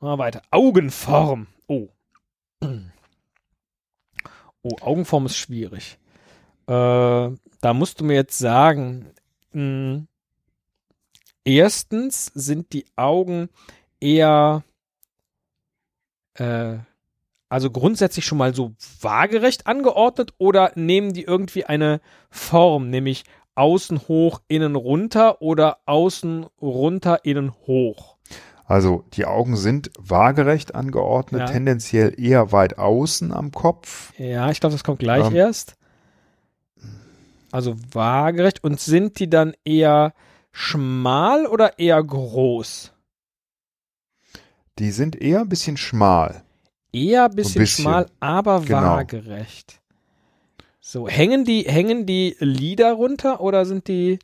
Mal 0.00 0.18
weiter. 0.18 0.42
Augenform. 0.50 1.46
Oh. 1.66 1.88
Oh, 4.62 4.76
Augenform 4.80 5.26
ist 5.26 5.36
schwierig. 5.36 5.98
Äh, 6.66 6.72
da 6.72 7.72
musst 7.72 8.00
du 8.00 8.04
mir 8.04 8.14
jetzt 8.14 8.36
sagen, 8.38 9.06
mh, 9.56 10.06
erstens 11.44 12.26
sind 12.34 12.72
die 12.72 12.86
Augen 12.96 13.48
eher, 14.00 14.62
äh, 16.34 16.76
also 17.48 17.70
grundsätzlich 17.70 18.24
schon 18.26 18.38
mal 18.38 18.54
so 18.54 18.74
waagerecht 19.00 19.66
angeordnet 19.66 20.34
oder 20.38 20.72
nehmen 20.74 21.12
die 21.12 21.22
irgendwie 21.22 21.64
eine 21.64 22.00
Form, 22.30 22.90
nämlich 22.90 23.24
außen 23.54 24.08
hoch, 24.08 24.42
innen 24.48 24.74
runter 24.76 25.40
oder 25.40 25.78
außen 25.86 26.46
runter, 26.60 27.24
innen 27.24 27.52
hoch. 27.66 28.16
Also 28.66 29.04
die 29.12 29.24
Augen 29.24 29.56
sind 29.56 29.90
waagerecht 29.96 30.74
angeordnet, 30.74 31.42
Ja. 31.42 31.46
tendenziell 31.46 32.20
eher 32.20 32.50
weit 32.50 32.78
außen 32.78 33.32
am 33.32 33.52
Kopf. 33.52 34.12
Ja, 34.18 34.50
ich 34.50 34.58
glaube, 34.58 34.74
das 34.74 34.82
kommt 34.82 34.98
gleich 34.98 35.26
Ähm. 35.28 35.36
erst. 35.36 35.75
Also 37.56 37.74
waagerecht. 37.92 38.62
Und 38.62 38.80
sind 38.80 39.18
die 39.18 39.30
dann 39.30 39.54
eher 39.64 40.12
schmal 40.52 41.46
oder 41.46 41.78
eher 41.78 42.04
groß? 42.04 42.92
Die 44.78 44.90
sind 44.90 45.16
eher 45.16 45.40
ein 45.40 45.48
bisschen 45.48 45.78
schmal. 45.78 46.42
Eher 46.92 47.24
ein 47.24 47.34
bisschen, 47.34 47.60
bisschen. 47.60 47.84
schmal, 47.84 48.10
aber 48.20 48.60
Genau. 48.60 48.96
waagerecht. 48.96 49.80
So, 50.80 51.08
hängen 51.08 51.46
die, 51.46 51.62
hängen 51.62 52.04
die 52.04 52.36
Lider 52.40 52.92
runter 52.92 53.40
oder 53.40 53.64
sind 53.64 53.88
die 53.88 54.18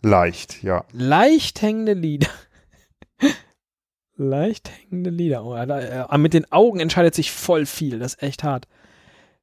Leicht, 0.00 0.62
ja. 0.62 0.86
leicht 0.92 1.60
hängende 1.60 1.92
Lider? 1.92 2.30
leicht 4.16 4.70
hängende 4.70 5.10
Lider. 5.10 5.44
Oh, 5.44 5.54
äh, 5.54 6.18
mit 6.18 6.32
den 6.32 6.50
Augen 6.50 6.80
entscheidet 6.80 7.14
sich 7.14 7.32
voll 7.32 7.66
viel. 7.66 7.98
Das 7.98 8.14
ist 8.14 8.22
echt 8.22 8.44
hart. 8.44 8.66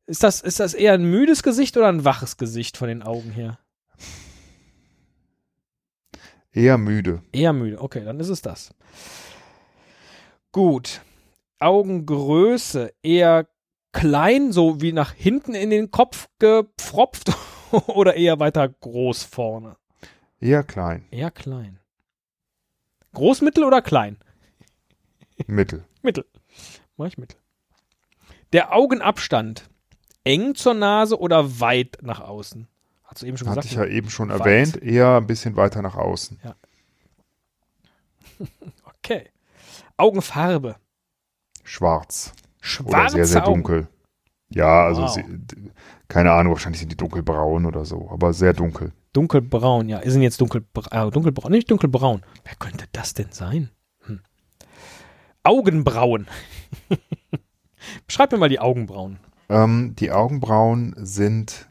Ist 0.10 0.24
das, 0.24 0.42
ist 0.42 0.60
das 0.60 0.74
eher 0.74 0.94
ein 0.94 1.04
müdes 1.04 1.44
Gesicht 1.44 1.78
oder 1.78 1.88
ein 1.88 2.04
waches 2.04 2.38
Gesicht 2.38 2.78
von 2.78 2.88
den 2.88 3.04
Augen 3.04 3.30
her? 3.30 3.60
Eher 6.51 6.80
müde. 6.80 7.22
Eher 7.32 7.54
müde. 7.54 7.80
Okay, 7.80 8.04
dann 8.04 8.20
ist 8.20 8.30
es 8.30 8.42
das. 8.42 8.74
Gut. 10.51 11.01
Augengröße 11.60 12.92
eher 13.04 13.48
klein, 13.92 14.51
so 14.51 14.82
wie 14.82 14.94
nach 14.94 15.13
hinten 15.13 15.54
in 15.54 15.70
den 15.70 15.92
Kopf 15.92 16.28
gepfropft 16.39 17.32
oder 17.72 18.16
eher 18.16 18.39
weiter 18.39 18.68
groß 18.68 19.22
vorne? 19.25 19.78
Eher 20.39 20.63
klein. 20.63 21.06
Eher 21.12 21.30
klein. 21.30 21.80
Groß, 23.13 23.42
mittel 23.42 23.63
oder 23.63 23.84
klein? 23.84 24.18
Mittel. 25.46 25.86
Mittel. 26.01 26.25
Mach 26.98 27.06
ich 27.06 27.20
mittel. 27.20 27.38
Der 28.54 28.74
Augenabstand. 28.74 29.70
Eng 30.23 30.55
zur 30.55 30.73
Nase 30.73 31.19
oder 31.19 31.59
weit 31.59 31.97
nach 32.01 32.19
außen? 32.19 32.67
Hast 33.03 33.21
du 33.21 33.25
eben 33.25 33.38
schon 33.38 33.47
Hatte 33.49 33.61
gesagt? 33.61 33.71
ich 33.71 33.77
ja 33.77 33.85
eben 33.97 34.09
schon 34.09 34.29
Weit. 34.29 34.39
erwähnt, 34.41 34.81
eher 34.83 35.17
ein 35.17 35.27
bisschen 35.27 35.55
weiter 35.55 35.81
nach 35.81 35.95
außen. 35.95 36.39
Okay. 39.03 39.29
Augenfarbe. 39.97 40.75
Schwarz. 41.63 42.31
Oder 42.31 42.61
Schwarze 42.61 43.15
sehr, 43.15 43.25
sehr 43.25 43.43
Augen. 43.47 43.63
dunkel. 43.63 43.88
Ja, 44.49 44.85
also 44.85 45.01
Wow. 45.03 45.09
sie, 45.13 45.23
keine 46.07 46.31
Ahnung, 46.31 46.53
wahrscheinlich 46.53 46.79
sind 46.79 46.91
die 46.91 46.97
dunkelbraun 46.97 47.65
oder 47.65 47.85
so, 47.85 48.09
aber 48.11 48.33
sehr 48.33 48.53
dunkel. 48.53 48.91
Dunkelbraun, 49.13 49.89
ja. 49.89 50.01
Sind 50.09 50.21
jetzt 50.21 50.39
dunkelbraun, 50.41 51.07
äh, 51.07 51.11
dunkelbraun, 51.11 51.51
nicht 51.51 51.69
dunkelbraun. 51.71 52.23
Wer 52.43 52.55
könnte 52.55 52.85
das 52.91 53.13
denn 53.13 53.31
sein? 53.31 53.69
Hm. 54.05 54.21
Augenbrauen. 55.43 56.27
Beschreib 58.07 58.31
mir 58.31 58.38
mal 58.38 58.49
die 58.49 58.59
Augenbrauen. 58.59 59.19
Ähm, 59.50 59.96
die 59.98 60.12
Augenbrauen 60.12 60.96
sind 60.98 61.68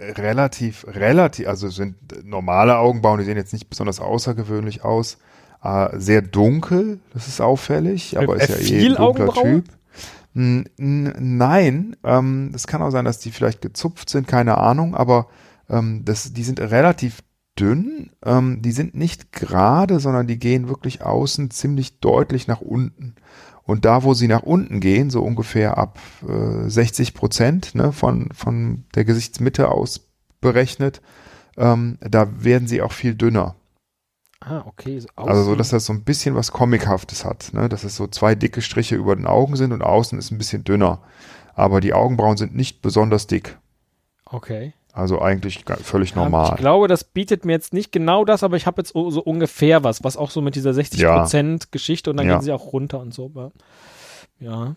relativ, 0.00 0.86
relativ, 0.88 1.46
also 1.46 1.68
sind 1.68 1.96
normale 2.24 2.76
Augenbrauen, 2.78 3.18
die 3.18 3.24
sehen 3.26 3.36
jetzt 3.36 3.52
nicht 3.52 3.68
besonders 3.68 4.00
außergewöhnlich 4.00 4.82
aus. 4.84 5.18
Äh, 5.62 5.98
sehr 5.98 6.22
dunkel, 6.22 7.00
das 7.12 7.28
ist 7.28 7.40
auffällig, 7.40 8.16
aber 8.18 8.36
Äh, 8.36 8.44
ist 8.44 8.48
ja 8.48 8.56
eh 8.56 8.86
ein 8.88 8.94
dunkler? 8.96 9.32
Typ. 9.42 9.64
N- 10.34 10.70
nein, 10.78 11.96
ähm, 12.04 12.52
es 12.54 12.66
kann 12.66 12.80
auch 12.82 12.90
sein, 12.90 13.04
dass 13.04 13.18
die 13.18 13.30
vielleicht 13.30 13.60
gezupft 13.60 14.08
sind, 14.08 14.26
keine 14.28 14.56
Ahnung, 14.58 14.94
aber 14.94 15.26
ähm, 15.68 16.02
das, 16.04 16.32
die 16.32 16.44
sind 16.44 16.60
relativ 16.60 17.22
dünn, 17.58 18.10
ähm, 18.24 18.62
die 18.62 18.72
sind 18.72 18.94
nicht 18.94 19.32
gerade, 19.32 20.00
sondern 20.00 20.26
die 20.28 20.38
gehen 20.38 20.68
wirklich 20.68 21.02
außen 21.02 21.50
ziemlich 21.50 21.98
deutlich 22.00 22.46
nach 22.46 22.60
unten. 22.60 23.16
Und 23.70 23.84
da, 23.84 24.02
wo 24.02 24.14
sie 24.14 24.26
nach 24.26 24.42
unten 24.42 24.80
gehen, 24.80 25.10
so 25.10 25.22
ungefähr 25.22 25.78
ab 25.78 26.00
äh, 26.28 26.68
60 26.68 27.14
Prozent 27.14 27.76
ne, 27.76 27.92
von, 27.92 28.28
von 28.34 28.84
der 28.96 29.04
Gesichtsmitte 29.04 29.70
aus 29.70 30.08
berechnet, 30.40 31.00
ähm, 31.56 31.96
da 32.00 32.42
werden 32.42 32.66
sie 32.66 32.82
auch 32.82 32.90
viel 32.90 33.14
dünner. 33.14 33.54
Ah, 34.40 34.64
okay. 34.66 34.98
So 34.98 35.08
Also 35.14 35.44
so, 35.44 35.54
dass 35.54 35.68
das 35.68 35.86
so 35.86 35.92
ein 35.92 36.02
bisschen 36.02 36.34
was 36.34 36.50
Comichaftes 36.50 37.24
hat, 37.24 37.50
ne? 37.52 37.68
dass 37.68 37.84
es 37.84 37.94
so 37.94 38.08
zwei 38.08 38.34
dicke 38.34 38.60
Striche 38.60 38.96
über 38.96 39.14
den 39.14 39.26
Augen 39.26 39.54
sind 39.54 39.72
und 39.72 39.82
außen 39.82 40.18
ist 40.18 40.32
ein 40.32 40.38
bisschen 40.38 40.64
dünner. 40.64 41.00
Aber 41.54 41.80
die 41.80 41.94
Augenbrauen 41.94 42.38
sind 42.38 42.56
nicht 42.56 42.82
besonders 42.82 43.28
dick. 43.28 43.56
Okay. 44.24 44.72
Also 44.92 45.20
eigentlich 45.20 45.64
völlig 45.82 46.10
Ja, 46.10 46.16
normal. 46.16 46.50
Ich 46.54 46.56
glaube, 46.60 46.88
das 46.88 47.04
bietet 47.04 47.44
mir 47.44 47.52
jetzt 47.52 47.72
nicht 47.72 47.92
genau 47.92 48.24
das, 48.24 48.42
aber 48.42 48.56
ich 48.56 48.66
habe 48.66 48.80
jetzt 48.82 48.92
so 48.92 49.22
ungefähr 49.22 49.84
was, 49.84 50.02
was 50.02 50.16
auch 50.16 50.30
so 50.30 50.40
mit 50.40 50.54
dieser 50.56 50.72
60% 50.72 51.68
Geschichte 51.70 52.10
und 52.10 52.16
dann 52.16 52.26
Ja. 52.26 52.34
gehen 52.34 52.42
sie 52.42 52.52
auch 52.52 52.72
runter 52.72 52.98
und 53.00 53.14
so. 53.14 53.52
Ja. 54.40 54.74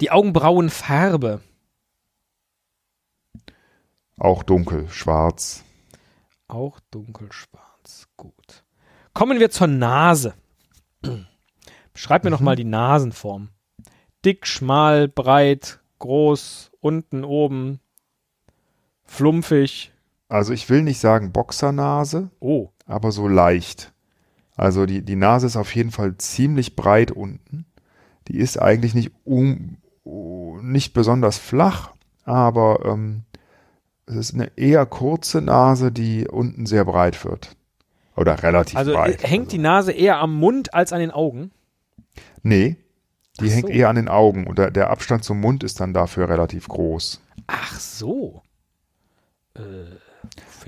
Die 0.00 0.10
Augenbrauenfarbe. 0.10 1.40
Auch 4.18 4.42
dunkel, 4.42 4.88
schwarz. 4.90 5.64
Auch 6.46 6.78
dunkelschwarz. 6.90 8.08
Gut. 8.16 8.64
Kommen 9.12 9.40
wir 9.40 9.50
zur 9.50 9.66
Nase. 9.66 10.34
Beschreib 11.92 12.24
mir 12.24 12.30
noch 12.30 12.40
Mhm. 12.40 12.44
mal 12.44 12.56
die 12.56 12.64
Nasenform. 12.64 13.48
Dick, 14.24 14.46
schmal, 14.46 15.08
breit, 15.08 15.80
groß, 15.98 16.70
unten, 16.80 17.24
oben, 17.24 17.80
flumpfig. 19.06 19.92
Also 20.28 20.52
ich 20.52 20.68
will 20.70 20.82
nicht 20.82 21.00
sagen 21.00 21.32
Boxernase, 21.32 22.30
Oh, 22.40 22.70
aber 22.86 23.12
so 23.12 23.28
leicht. 23.28 23.92
Also 24.56 24.86
die, 24.86 25.02
die 25.02 25.16
Nase 25.16 25.46
ist 25.46 25.56
auf 25.56 25.74
jeden 25.74 25.90
Fall 25.90 26.16
ziemlich 26.16 26.76
breit 26.76 27.10
unten. 27.10 27.66
Die 28.28 28.38
ist 28.38 28.56
eigentlich 28.60 28.94
nicht, 28.94 29.12
um, 29.24 29.76
uh, 30.04 30.58
nicht 30.62 30.94
besonders 30.94 31.38
flach, 31.38 31.92
aber 32.24 32.84
ähm, 32.84 33.22
es 34.06 34.16
ist 34.16 34.34
eine 34.34 34.50
eher 34.56 34.86
kurze 34.86 35.40
Nase, 35.40 35.92
die 35.92 36.26
unten 36.28 36.66
sehr 36.66 36.84
breit 36.84 37.24
wird. 37.24 37.56
Oder 38.16 38.42
relativ 38.42 38.76
also 38.76 38.92
breit. 38.92 39.24
äh, 39.24 39.26
hängt 39.26 39.46
also. 39.46 39.56
die 39.56 39.62
Nase 39.62 39.92
eher 39.92 40.18
am 40.18 40.34
Mund 40.34 40.72
als 40.72 40.92
an 40.92 41.00
den 41.00 41.10
Augen? 41.10 41.50
Nee, 42.42 42.76
die 43.40 43.48
Ach 43.48 43.54
hängt 43.54 43.66
so. 43.66 43.72
eher 43.72 43.88
an 43.88 43.96
den 43.96 44.08
Augen 44.08 44.46
und 44.46 44.58
der 44.58 44.90
Abstand 44.90 45.24
zum 45.24 45.40
Mund 45.40 45.64
ist 45.64 45.80
dann 45.80 45.92
dafür 45.92 46.28
relativ 46.28 46.68
groß. 46.68 47.20
Ach 47.48 47.78
so. 47.80 48.42
Äh, 49.56 49.60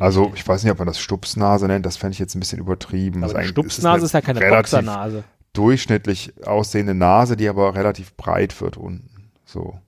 Also 0.00 0.32
ich- 0.34 0.46
weiß 0.46 0.62
nicht, 0.62 0.72
ob 0.72 0.78
man 0.78 0.86
das 0.86 0.98
Stupsnase 0.98 1.66
nennt, 1.66 1.86
das 1.86 1.96
fände 1.96 2.12
ich 2.12 2.18
jetzt 2.18 2.34
ein 2.34 2.40
bisschen 2.40 2.58
übertrieben. 2.58 3.24
aber 3.24 3.40
ist 3.42 3.48
Stupsnase 3.48 3.96
eine 3.96 4.04
ist 4.04 4.12
ja 4.12 4.20
keine 4.20 4.40
Boxernase. 4.40 5.24
durchschnittlich 5.54 6.34
aussehende 6.46 6.94
Nase, 6.94 7.36
die 7.36 7.48
aber 7.48 7.74
relativ 7.74 8.14
breit 8.14 8.60
wird 8.60 8.76
unten. 8.76 9.30
So. 9.44 9.80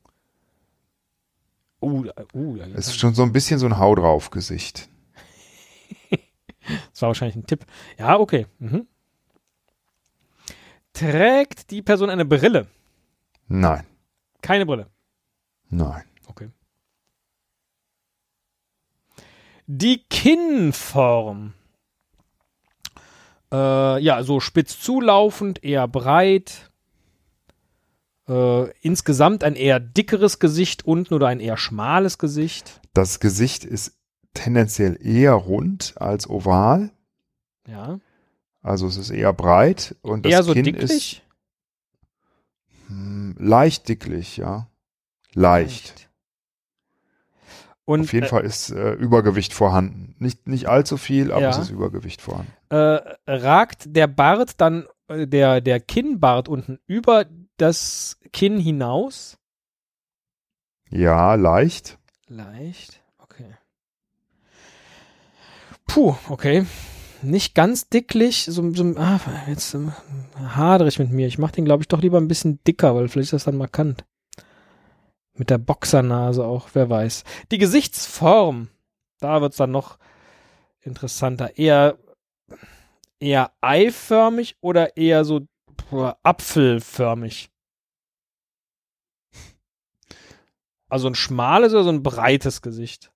Uh, 1.81 2.07
uh, 2.35 2.57
Es 2.75 2.89
ist 2.89 2.99
schon 2.99 3.15
so 3.15 3.23
ein 3.23 3.33
bisschen 3.33 3.59
so 3.61 3.67
ein 3.67 3.79
Hau 3.79 3.95
drauf 3.95 4.31
Gesicht. 4.31 4.89
das 6.11 7.03
war 7.03 7.09
wahrscheinlich 7.11 7.37
ein 7.37 7.47
Tipp. 7.47 7.65
Ja, 7.99 8.19
okay. 8.19 8.47
Mhm. 8.59 8.87
Trägt 10.93 11.71
die 11.71 11.83
Person 11.83 12.11
eine 12.11 12.25
Brille? 12.25 12.67
Nein, 13.47 13.85
Keine 14.43 14.67
Brille. 14.67 14.89
nein. 15.71 16.03
Okay. 16.27 16.49
Die 19.71 20.03
Kinnform. 20.09 21.53
Äh, 23.53 24.03
ja, 24.03 24.23
so 24.23 24.41
spitz 24.41 24.81
zulaufend, 24.81 25.63
eher 25.63 25.87
breit. 25.87 26.71
Äh, 28.27 28.71
insgesamt 28.81 29.45
ein 29.45 29.57
eher 29.57 29.79
dickeres 29.79 30.39
Gesicht 30.39 30.87
unten 30.87 31.13
oder 31.13 31.27
ein 31.27 31.39
eher 31.39 31.59
schmales 31.59 32.17
Gesicht. 32.17 32.81
Das 32.95 33.21
Gesicht 33.21 33.67
ist 33.67 33.93
tendenziell 34.33 34.99
eher 35.03 35.35
rund 35.35 35.93
als 35.97 36.31
oval. 36.31 36.91
Ja. 37.67 38.01
Also 38.63 38.87
es 38.87 38.97
ist 38.97 39.11
eher 39.11 39.35
breit 39.35 39.97
und 40.01 40.25
das 40.25 40.33
eher 40.33 40.43
so 40.45 40.55
Kinn 40.55 40.65
dicklich. 40.65 40.91
ist 40.91 41.23
hm, 42.87 43.37
leicht 43.39 43.87
dicklich, 43.87 44.39
ja. 44.39 44.67
Leicht. 45.35 46.08
Und 47.89 48.03
Auf 48.03 48.13
jeden 48.13 48.27
äh, 48.27 48.29
Fall 48.29 48.45
ist 48.45 48.69
äh, 48.69 48.93
Übergewicht 48.93 49.55
vorhanden. 49.55 50.15
Nicht, 50.19 50.47
nicht 50.47 50.67
allzu 50.67 50.99
viel, 50.99 51.33
aber 51.33 51.41
Ja. 51.41 51.49
es 51.49 51.57
ist 51.57 51.71
Übergewicht 51.71 52.21
vorhanden. 52.21 52.53
äh, 52.69 53.01
ragt 53.27 53.85
der 53.87 54.07
Bart 54.07 54.61
dann, 54.61 54.87
äh, 55.09 55.27
der, 55.27 55.63
der 55.63 55.81
Kinnbart 55.81 56.49
unten 56.51 56.81
über 56.87 57.25
das 57.57 58.19
Kinn 58.31 58.59
hinaus? 58.61 59.39
Ja, 60.91 61.35
leicht. 61.35 61.97
Leicht, 62.27 63.01
okay. 63.17 63.57
Puh, 65.87 66.15
okay. 66.29 66.67
Nicht 67.23 67.55
ganz 67.55 67.89
dicklich, 67.89 68.45
so, 68.51 68.71
so 68.75 68.85
ah, 68.99 69.19
jetzt 69.47 69.75
hadere 70.37 70.89
ich 70.89 70.99
mit 70.99 71.11
mir. 71.11 71.27
Ich 71.27 71.39
mache 71.39 71.53
den, 71.53 71.65
glaube 71.65 71.83
ich, 71.83 71.89
doch 71.89 72.03
lieber 72.03 72.19
ein 72.19 72.29
bisschen 72.29 72.63
dicker, 72.65 72.95
weil 72.95 73.09
vielleicht 73.09 73.29
ist 73.29 73.33
das 73.33 73.45
dann 73.45 73.57
markant. 73.57 74.05
Mit 75.39 75.51
der 75.51 75.59
Boxernase 75.59 76.45
auch, 76.45 76.71
wer 76.75 76.91
weiß. 76.91 77.23
Die 77.53 77.59
Gesichtsform, 77.59 78.69
da 79.21 79.41
wird's 79.41 79.57
dann 79.57 79.71
noch 79.71 79.99
interessanter. 80.81 81.57
Eher, 81.57 81.97
eher 83.21 83.53
eiförmig 83.61 84.57
oder 84.61 84.97
eher 84.97 85.25
so 85.25 85.47
apfelförmig? 86.25 87.51
Also 90.89 91.07
ein 91.09 91.15
schmales 91.15 91.73
oder 91.73 91.85
so 91.85 91.91
ein 91.91 92.03
breites 92.03 92.61
Gesicht? 92.61 93.13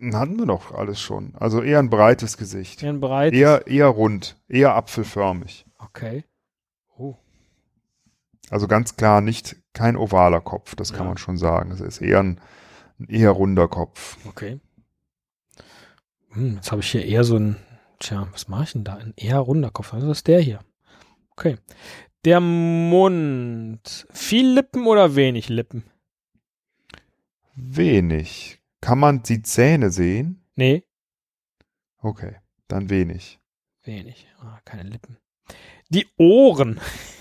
Hatten 0.00 0.38
wir 0.38 0.46
doch 0.46 0.72
alles 0.72 0.98
schon. 0.98 1.34
Also 1.36 1.62
eher 1.62 1.78
ein 1.78 1.90
breites 1.90 2.36
Gesicht. 2.36 2.82
Eher 2.82 2.90
ein 2.90 3.00
breites. 3.00 3.38
Eher, 3.38 3.66
eher 3.66 3.86
rund, 3.86 4.36
eher 4.48 4.74
apfelförmig. 4.74 5.66
Okay. 5.78 6.24
Oh. 6.96 7.16
Also 8.48 8.66
ganz 8.66 8.96
klar 8.96 9.20
nicht 9.20 9.56
kein 9.72 9.96
ovaler 9.96 10.40
Kopf, 10.40 10.74
das 10.74 10.92
kann 10.92 11.02
Ja. 11.02 11.08
man 11.08 11.18
schon 11.18 11.36
sagen. 11.38 11.70
Es 11.70 11.80
ist 11.80 12.00
eher 12.00 12.20
ein, 12.20 12.40
ein 12.98 13.06
eher 13.08 13.30
runder 13.30 13.68
Kopf. 13.68 14.16
Okay. 14.26 14.60
Hm, 16.30 16.56
jetzt 16.56 16.70
habe 16.70 16.80
ich 16.82 16.90
hier 16.90 17.04
eher 17.04 17.24
so 17.24 17.36
ein, 17.36 17.56
tja, 17.98 18.28
was 18.32 18.48
mache 18.48 18.64
ich 18.64 18.72
denn 18.72 18.84
da? 18.84 18.94
Ein 18.96 19.14
eher 19.16 19.38
runder 19.38 19.70
Kopf. 19.70 19.92
Also 19.94 20.08
das 20.08 20.18
ist 20.18 20.26
der 20.28 20.40
hier. 20.40 20.60
Okay. 21.32 21.56
Der 22.24 22.40
Mund. 22.40 24.06
Viel 24.12 24.52
Lippen 24.52 24.86
oder 24.86 25.14
wenig 25.16 25.48
Lippen? 25.48 25.84
Wenig. 27.54 28.60
Kann 28.80 28.98
man 28.98 29.22
die 29.22 29.42
Zähne 29.42 29.90
sehen? 29.90 30.42
Nee, 30.54 30.84
Okay, 32.02 32.36
dann 32.66 32.88
wenig. 32.88 33.38
wenig. 33.84 34.26
Ah, 34.38 34.58
keine 34.64 34.84
Lippen. 34.84 35.18
Die 35.90 36.06
Ohren. 36.16 36.80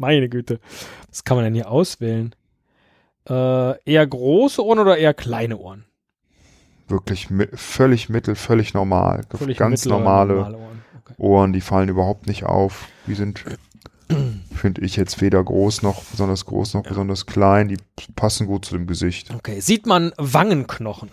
Meine 0.00 0.28
Güte. 0.28 0.60
Was 1.08 1.24
kann 1.24 1.36
man 1.36 1.44
denn 1.44 1.54
hier 1.54 1.70
auswählen? 1.70 2.34
Äh, 3.28 3.82
eher 3.84 4.06
große 4.06 4.64
Ohren 4.64 4.78
oder 4.78 4.96
eher 4.96 5.14
kleine 5.14 5.58
Ohren? 5.58 5.84
wirklich 6.90 7.30
mi 7.30 7.46
völlig 7.54 8.08
mittel, 8.08 8.34
völlig 8.34 8.74
normal. 8.74 9.24
Völlig 9.30 9.56
ganz 9.56 9.84
mittlere, 9.84 9.98
normale 9.98 10.36
Ohren. 10.38 10.82
Okay. 11.00 11.14
Ohren, 11.18 11.52
die 11.52 11.60
fallen 11.60 11.88
überhaupt 11.88 12.26
nicht 12.26 12.44
auf. 12.44 12.88
Die 13.06 13.14
sind, 13.14 13.44
finde 14.54 14.82
ich, 14.82 14.96
jetzt 14.96 15.20
weder 15.20 15.42
groß 15.42 15.82
noch 15.82 16.02
besonders 16.04 16.44
groß 16.46 16.74
noch 16.74 16.82
besonders 16.82 17.26
klein. 17.26 17.68
Die 17.68 17.78
passen 18.16 18.46
gut 18.46 18.64
zu 18.64 18.76
dem 18.76 18.86
Gesicht. 18.86 19.32
okay. 19.32 19.60
Sieht 19.60 19.86
man 19.86 20.12
Wangenknochen? 20.16 21.10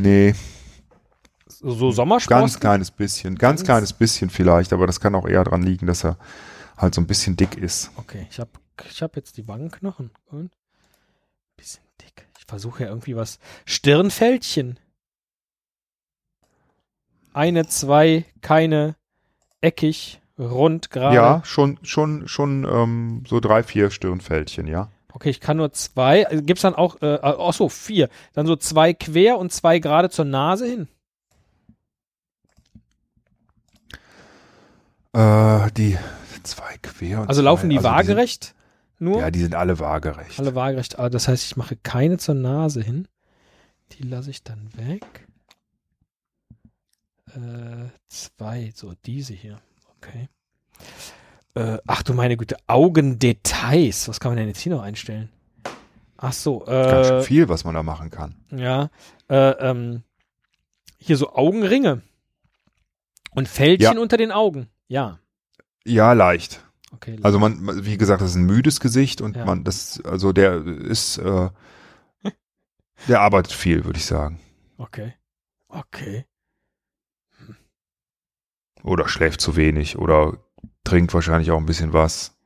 Nee, 0.00 0.34
So 1.66 1.90
Sommersprossen? 1.92 2.40
ganz 2.42 2.60
kleines 2.60 2.90
bisschen. 2.90 3.36
Ganz, 3.36 3.60
Ganz- 3.60 3.64
kleines 3.64 3.92
bisschen 3.94 4.28
vielleicht, 4.30 4.72
aber 4.72 4.86
das 4.86 5.00
kann 5.00 5.14
auch 5.14 5.26
eher 5.26 5.44
dran 5.44 5.62
liegen, 5.62 5.86
dass 5.86 6.04
er 6.04 6.18
halt 6.76 6.94
so 6.94 7.00
ein 7.00 7.06
bisschen 7.06 7.36
dick 7.36 7.56
ist. 7.56 7.90
Okay, 7.96 8.26
ich 8.30 8.38
habe 8.38 8.50
ich 8.90 9.02
hab 9.02 9.16
jetzt 9.16 9.36
die 9.38 9.48
Wangenknochen. 9.48 10.10
Und? 10.26 10.50
Bisschen 11.56 11.82
dick. 12.02 12.26
Ich 12.38 12.44
versuche 12.46 12.82
ja 12.82 12.88
irgendwie 12.90 13.16
was. 13.16 13.38
Stirnfältchen. 13.64 14.78
Eine, 17.32 17.66
zwei, 17.66 18.24
keine, 18.42 18.94
eckig, 19.60 20.20
rund, 20.38 20.90
gerade. 20.90 21.16
Ja, 21.16 21.40
schon, 21.44 21.78
schon, 21.82 22.28
schon 22.28 22.64
ähm, 22.64 23.24
so 23.26 23.40
drei, 23.40 23.62
vier 23.62 23.90
Stirnfältchen, 23.90 24.66
ja. 24.66 24.90
Okay, 25.12 25.30
ich 25.30 25.40
kann 25.40 25.56
nur 25.56 25.72
zwei. 25.72 26.26
Also 26.26 26.42
Gibt's 26.42 26.62
dann 26.62 26.74
auch, 26.74 27.00
äh, 27.02 27.18
ach 27.22 27.52
so, 27.54 27.68
vier. 27.68 28.08
Dann 28.34 28.46
so 28.46 28.56
zwei 28.56 28.92
quer 28.94 29.38
und 29.38 29.52
zwei 29.52 29.78
gerade 29.78 30.10
zur 30.10 30.24
Nase 30.24 30.66
hin. 30.66 30.88
Äh, 35.14 35.70
die 35.72 35.96
zwei 36.42 36.76
quer. 36.82 37.20
Und 37.22 37.28
Also 37.28 37.40
zwei, 37.40 37.44
laufen 37.44 37.70
die 37.70 37.76
also 37.78 37.88
waagerecht 37.88 38.44
sind, 38.44 38.54
nur? 38.98 39.20
Ja, 39.20 39.30
die 39.30 39.40
sind 39.40 39.54
alle 39.54 39.78
waagerecht. 39.78 40.38
Alle 40.38 40.54
waagerecht. 40.54 40.98
Ah, 40.98 41.08
das 41.08 41.28
heißt, 41.28 41.44
ich 41.44 41.56
mache 41.56 41.76
keine 41.76 42.18
zur 42.18 42.34
Nase 42.34 42.82
hin. 42.82 43.08
Die 43.92 44.02
lasse 44.02 44.30
ich 44.30 44.42
dann 44.42 44.70
weg. 44.76 45.26
Äh, 47.34 47.88
zwei, 48.08 48.72
so 48.74 48.94
diese 49.06 49.32
hier. 49.34 49.58
Okay. 49.98 50.28
Äh, 51.54 51.78
ach 51.86 52.02
du 52.02 52.14
meine 52.14 52.36
Güte, 52.36 52.56
Augendetails. 52.66 54.08
Was 54.08 54.20
kann 54.20 54.30
man 54.32 54.38
denn 54.38 54.48
jetzt 54.48 54.60
hier 54.60 54.72
noch 54.74 54.82
einstellen? 54.82 55.28
Ach 56.16 56.32
so, 56.32 56.60
Ganz 56.60 57.08
schön 57.08 57.18
äh, 57.18 57.22
viel, 57.22 57.48
was 57.48 57.64
man 57.64 57.74
da 57.74 57.82
machen 57.82 58.10
kann. 58.10 58.36
ja, 58.50 58.88
äh, 59.28 59.50
ähm, 59.50 60.02
hier 60.98 61.16
so 61.16 61.34
Augenringe 61.34 62.02
und 63.32 63.48
Fältchen 63.48 63.94
Ja. 63.96 64.00
unter 64.00 64.16
den 64.16 64.32
Augen. 64.32 64.68
Ja, 64.88 65.18
Ja, 65.86 66.12
leicht. 66.12 66.64
okay. 66.92 67.18
Also 67.22 67.38
man, 67.38 67.62
man- 67.62 67.84
wie 67.84 67.96
gesagt, 67.98 68.22
das 68.22 68.30
ist 68.30 68.36
ein 68.36 68.44
müdes 68.46 68.80
Gesicht 68.80 69.20
und 69.20 69.36
Ja. 69.36 69.44
man, 69.44 69.64
das, 69.64 70.00
also 70.04 70.32
der 70.32 70.64
ist, 70.64 71.18
äh, 71.18 71.50
der 73.08 73.20
arbeitet 73.20 73.52
viel, 73.52 73.84
würde 73.84 73.98
ich 73.98 74.06
sagen. 74.06 74.40
okay. 74.78 75.14
Okay. 75.68 76.26
Oder 78.82 79.08
schläft 79.08 79.40
zu 79.40 79.56
wenig 79.56 79.98
oder 79.98 80.38
trinkt 80.84 81.14
wahrscheinlich 81.14 81.50
auch 81.50 81.58
ein 81.58 81.66
bisschen 81.66 81.92
was. 81.92 82.36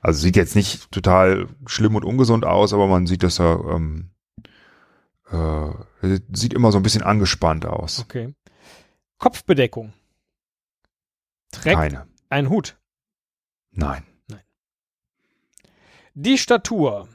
Also 0.00 0.20
sieht 0.20 0.36
jetzt 0.36 0.56
nicht 0.56 0.90
total 0.90 1.48
schlimm 1.66 1.94
und 1.94 2.04
ungesund 2.04 2.44
aus, 2.44 2.72
aber 2.72 2.86
man 2.86 3.06
sieht, 3.06 3.22
dass 3.22 3.38
er, 3.38 3.60
ähm, 3.68 4.10
äh, 5.30 6.18
sieht 6.32 6.54
immer 6.54 6.72
so 6.72 6.78
ein 6.78 6.82
bisschen 6.82 7.02
angespannt 7.02 7.66
aus. 7.66 8.00
Okay. 8.00 8.34
Kopfbedeckung. 9.18 9.92
Trägt 11.50 11.76
Keine. 11.76 12.06
ein 12.28 12.48
Hut. 12.48 12.78
Nein. 13.70 14.04
Die 16.20 16.36
Statur. 16.36 17.08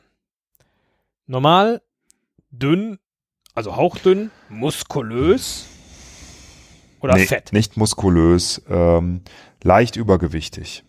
Normal, 1.25 1.81
dünn, 2.51 2.99
also 3.53 3.75
hauchdünn, 3.75 4.31
muskulös 4.47 5.67
oder 7.01 7.15
nee, 7.15 7.25
fett. 7.25 7.51
Nicht 7.51 7.75
muskulös, 7.75 8.61
ähm, 8.69 9.23
leicht 9.61 9.97
übergewichtig. 9.97 10.85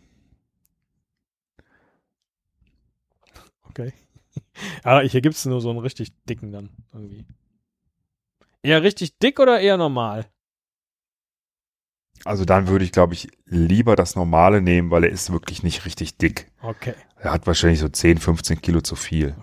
Okay. 3.64 3.92
Aber 4.85 5.02
hier 5.09 5.20
gibt 5.20 5.35
es 5.35 5.44
nur 5.44 5.61
so 5.61 5.70
einen 5.70 5.80
richtig 5.80 6.12
dicken 6.24 6.52
dann 6.52 6.70
irgendwie. 6.92 7.24
Eher 8.62 8.85
richtig 8.85 9.18
dick 9.18 9.40
oder 9.40 9.59
eher 9.59 9.76
normal? 9.76 10.26
Also 12.24 12.44
dann 12.44 12.68
würde 12.68 12.84
ich, 12.84 12.92
glaube 12.92 13.14
ich, 13.14 13.28
lieber 13.46 13.96
das 13.96 14.16
Normale 14.16 14.62
nehmen, 14.62 14.90
weil 14.90 15.04
er 15.04 15.10
ist 15.10 15.30
wirklich 15.32 15.62
nicht 15.62 15.84
richtig 15.84 16.16
dick. 16.16 16.50
Okay. 16.62 16.94
Er 17.18 17.32
hat 17.32 17.46
wahrscheinlich 17.46 17.80
so 17.80 17.88
10, 17.88 18.18
15 18.18 18.60
Kilo 18.62 18.80
zu 18.80 18.96
viel. 18.96 19.34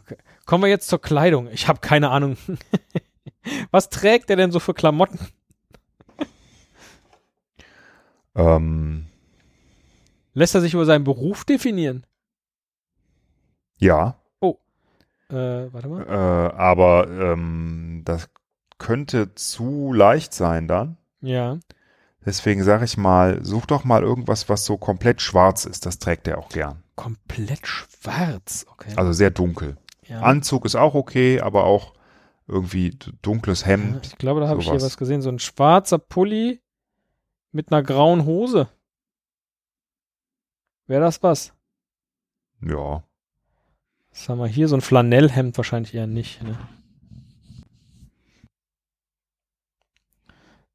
Kommen 0.46 0.64
wir 0.64 0.70
jetzt 0.70 0.88
zur 0.88 1.02
Kleidung. 1.02 1.48
Ich 1.52 1.68
habe 1.68 1.80
keine 1.80 2.10
Ahnung. 2.10 2.38
Was 3.72 3.90
trägt 3.90 4.30
er 4.30 4.36
denn 4.36 4.52
so 4.52 4.60
für 4.60 4.74
Klamotten? 4.74 5.20
Ähm, 8.36 9.06
Lässt 10.34 10.56
er 10.56 10.62
sich 10.62 10.74
über 10.74 10.86
seinen 10.86 11.04
Beruf 11.04 11.44
definieren? 11.46 12.06
ja, 13.78 14.16
Äh, 15.30 15.72
warte 15.74 15.88
mal. 15.88 16.02
äh, 16.08 16.56
aber 16.58 17.08
ähm, 17.10 18.02
das 18.06 18.30
könnte 18.78 19.34
zu 19.36 19.94
leicht 19.94 20.34
sein 20.34 20.68
dann. 20.68 20.98
Ja. 21.22 21.58
Deswegen 22.26 22.64
sage 22.64 22.86
ich 22.86 22.98
mal, 22.98 23.44
such 23.44 23.66
doch 23.66 23.84
mal 23.84 24.04
irgendwas, 24.04 24.48
was 24.48 24.64
so 24.66 24.78
komplett 24.78 25.22
schwarz 25.22 25.66
ist. 25.66 25.86
Das 25.86 25.98
trägt 25.98 26.28
er 26.28 26.38
auch 26.38 26.50
gern. 26.50 26.84
Komplett 26.96 27.66
schwarz. 27.66 28.66
Okay. 28.72 28.94
Also 28.96 29.12
sehr 29.12 29.32
dunkel. 29.32 29.78
ja. 30.08 30.22
Anzug 30.22 30.66
ist 30.66 30.76
auch 30.76 30.94
okay, 30.94 31.40
aber 31.42 31.64
auch 31.64 31.94
irgendwie 32.48 32.92
dunkles 33.22 33.62
Ja, 33.62 33.68
Hemd. 33.68 34.06
ich 34.06 34.18
glaube, 34.18 34.40
da 34.42 34.48
habe 34.48 34.62
ich 34.62 34.70
hier 34.70 34.82
was 34.82 34.98
gesehen. 34.98 35.22
So 35.22 35.30
ein 35.30 35.40
schwarzer 35.40 35.98
Pulli 35.98 36.62
mit 37.52 37.72
einer 37.72 37.82
grauen 37.82 38.26
Hose. 38.26 38.68
Wäre 40.88 41.02
das 41.02 41.24
was? 41.24 41.54
Ja. 42.62 43.04
Was 44.12 44.30
haben 44.30 44.40
wir 44.40 44.48
hier? 44.48 44.68
So 44.68 44.76
ein 44.76 44.82
Flanellhemd 44.82 45.58
wahrscheinlich 45.58 45.94
eher 45.96 46.08
nicht. 46.08 46.44
Ne? 46.44 46.58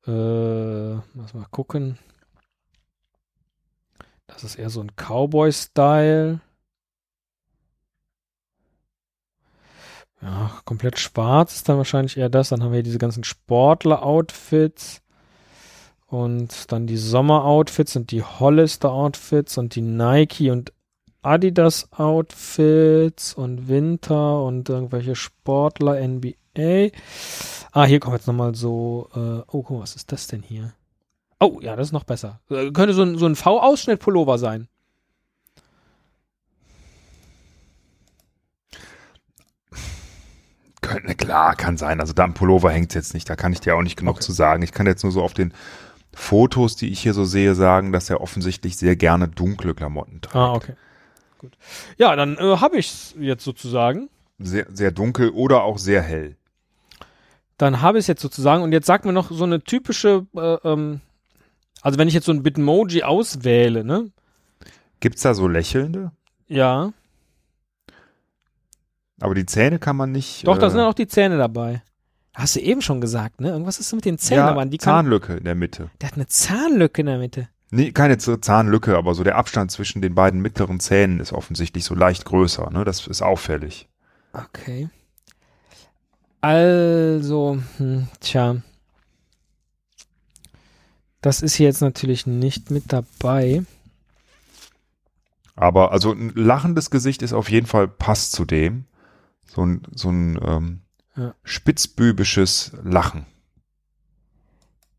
Äh, 0.07 0.95
lass 1.15 1.35
mal 1.35 1.47
gucken. 1.51 1.99
Das 4.27 4.45
ist 4.45 4.57
eher 4.57 4.71
so 4.71 4.81
ein 4.81 4.93
Cowboy-Style. 4.97 6.41
Ja, 10.23 10.61
komplett 10.65 10.99
schwarz 10.99 11.57
ist 11.57 11.69
dann 11.69 11.77
wahrscheinlich 11.77 12.17
eher 12.17 12.29
das. 12.29 12.49
Dann 12.49 12.63
haben 12.63 12.71
wir 12.71 12.77
hier 12.77 12.83
diese 12.83 12.99
ganzen 12.99 13.25
Sportler-Outfits. 13.25 15.03
Und 16.07 16.71
dann 16.71 16.87
die 16.87 16.97
Sommer-Outfits 16.97 17.97
und 17.97 18.13
die 18.13 18.23
Hollister-Outfits 18.23 19.59
und 19.59 19.75
die 19.75 19.83
Nike 19.83 20.51
und 20.51 20.73
Adidas-Outfits 21.23 23.35
und 23.35 23.69
Winter 23.69 24.45
und 24.45 24.69
irgendwelche 24.69 25.17
Sportler, 25.17 26.01
NBA. 26.01 26.46
Ah, 27.73 27.85
hier 27.85 28.01
kommt 28.01 28.17
jetzt 28.17 28.27
nochmal 28.27 28.55
so, 28.55 29.09
äh, 29.15 29.43
oh, 29.49 29.63
guck 29.63 29.71
mal, 29.71 29.83
was 29.83 29.97
ist 29.97 30.11
das 30.13 30.27
denn 30.27 30.43
hier? 30.43 30.73
Oh, 31.41 31.59
ja, 31.61 31.77
das 31.77 31.89
ist 31.89 31.93
noch 31.93 32.05
besser. 32.05 32.41
Äh, 32.51 32.71
könnte 32.73 32.95
so 32.95 33.03
ein, 33.03 33.19
so 33.19 33.27
ein 33.27 33.37
V-Ausschnitt-Pullover 33.37 34.39
sein. 34.39 34.69
Könnte, 40.83 41.15
klar, 41.15 41.57
kann 41.57 41.77
sein. 41.77 42.01
Also 42.01 42.13
da 42.13 42.25
am 42.25 42.35
Pullover 42.35 42.71
hängt 42.71 42.91
es 42.91 42.95
jetzt 42.95 43.15
nicht. 43.15 43.29
Da 43.29 43.35
kann 43.37 43.53
ich 43.53 43.61
dir 43.61 43.75
auch 43.77 43.83
nicht 43.83 43.97
genug 43.97 44.17
Okay. 44.17 44.25
zu 44.25 44.33
sagen. 44.33 44.63
Ich 44.63 44.73
kann 44.73 44.87
jetzt 44.87 45.03
nur 45.03 45.13
so 45.13 45.23
auf 45.23 45.35
den 45.35 45.53
Fotos, 46.15 46.77
die 46.77 46.91
ich 46.91 47.01
hier 47.01 47.13
so 47.13 47.25
sehe, 47.25 47.55
sagen, 47.55 47.93
dass 47.93 48.09
er 48.09 48.21
offensichtlich 48.21 48.77
sehr 48.77 48.97
gerne 48.97 49.29
dunkle 49.29 49.75
Klamotten 49.75 50.21
trägt. 50.21 50.37
Ah, 50.37 50.53
okay. 50.53 50.75
Gut. 51.39 51.57
Ja, 51.99 52.15
dann 52.15 52.37
äh, 52.39 52.57
habe 52.59 52.79
ich's 52.79 53.15
jetzt 53.19 53.45
sozusagen. 53.45 54.09
Sehr, 54.39 54.67
sehr 54.73 54.91
dunkel 54.93 55.31
oder 55.31 55.63
auch 55.65 55.79
sehr 55.79 56.03
hell. 56.03 56.37
Dann 57.59 57.81
habe 57.81 57.99
ich 57.99 58.05
es 58.05 58.07
jetzt 58.09 58.23
sozusagen. 58.23 58.63
Und 58.63 58.73
jetzt 58.73 58.87
sag 58.87 59.05
mir 59.05 59.13
noch 59.13 59.31
so 59.31 59.45
eine 59.45 59.63
typische, 59.63 60.27
äh, 60.35 60.57
ähm, 60.65 61.01
also 61.83 61.99
wenn 61.99 62.09
ich 62.09 62.15
jetzt 62.15 62.27
so 62.27 62.33
ein 62.33 62.43
Bitmoji 62.43 63.03
auswähle, 63.03 63.85
ne? 63.85 64.11
Gibt's 65.01 65.23
da 65.23 65.35
so 65.35 65.49
lächelnde? 65.49 66.13
Ja. 66.49 66.93
Aber 69.21 69.35
die 69.35 69.47
Zähne 69.47 69.79
kann 69.79 69.97
man 69.97 70.13
nicht. 70.13 70.47
Doch, 70.47 70.59
da 70.59 70.67
äh, 70.67 70.71
sind 70.71 70.81
auch 70.81 70.95
die 70.95 71.07
Zähne 71.07 71.39
dabei. 71.39 71.83
Hast 72.35 72.57
du 72.57 72.61
eben 72.61 72.83
schon 72.83 73.01
gesagt, 73.01 73.41
ne? 73.41 73.49
Irgendwas 73.49 73.79
ist 73.79 73.93
mit 73.95 74.05
den 74.05 74.19
Zähnen, 74.19 74.45
ja, 74.45 74.51
aber 74.51 74.67
die 74.67 74.77
kann, 74.77 75.05
Zahnlücke 75.05 75.35
in 75.35 75.45
der 75.45 75.55
Mitte. 75.55 75.91
der 76.01 76.11
hat 76.11 76.17
eine 76.17 76.27
Zahnlücke 76.27 77.01
in 77.01 77.07
der 77.07 77.19
Mitte. 77.19 77.49
Nee, 77.71 77.93
keine 77.93 78.19
Zahnlücke, 78.19 78.97
aber 78.97 79.15
so 79.15 79.25
der 79.25 79.37
Abstand 79.37 79.71
zwischen 79.71 80.01
den 80.01 80.15
beiden 80.15 80.41
mittleren 80.41 80.79
Zähnen 80.79 81.19
ist 81.19 81.33
offensichtlich 81.33 81.85
so 81.85 81.95
leicht 81.95 82.25
größer. 82.25 82.71
Ne? 82.71 82.85
Das 82.85 83.07
ist 83.07 83.23
auffällig. 83.23 83.89
Okay. 84.33 84.89
Also, 86.47 87.59
hm, 87.79 88.07
tja. 88.21 88.63
Das 91.21 91.43
ist 91.43 91.57
hier 91.57 91.67
jetzt 91.67 91.81
natürlich 91.81 92.25
nicht 92.25 92.71
mit 92.71 92.93
dabei. 92.93 93.65
Aber 95.57 95.91
also 95.91 96.13
ein 96.13 96.31
lachendes 96.37 96.91
Gesicht 96.91 97.23
ist 97.23 97.33
auf 97.33 97.51
jeden 97.51 97.67
Fall 97.67 97.89
passt 97.89 98.31
zu 98.31 98.45
dem. 98.45 98.85
So 99.45 99.67
ein, 99.67 99.83
so 99.93 100.11
ein 100.11 100.39
ähm, 100.41 100.83
Ja. 101.17 101.35
spitzbübisches 101.43 102.77
Lachen. 102.85 103.27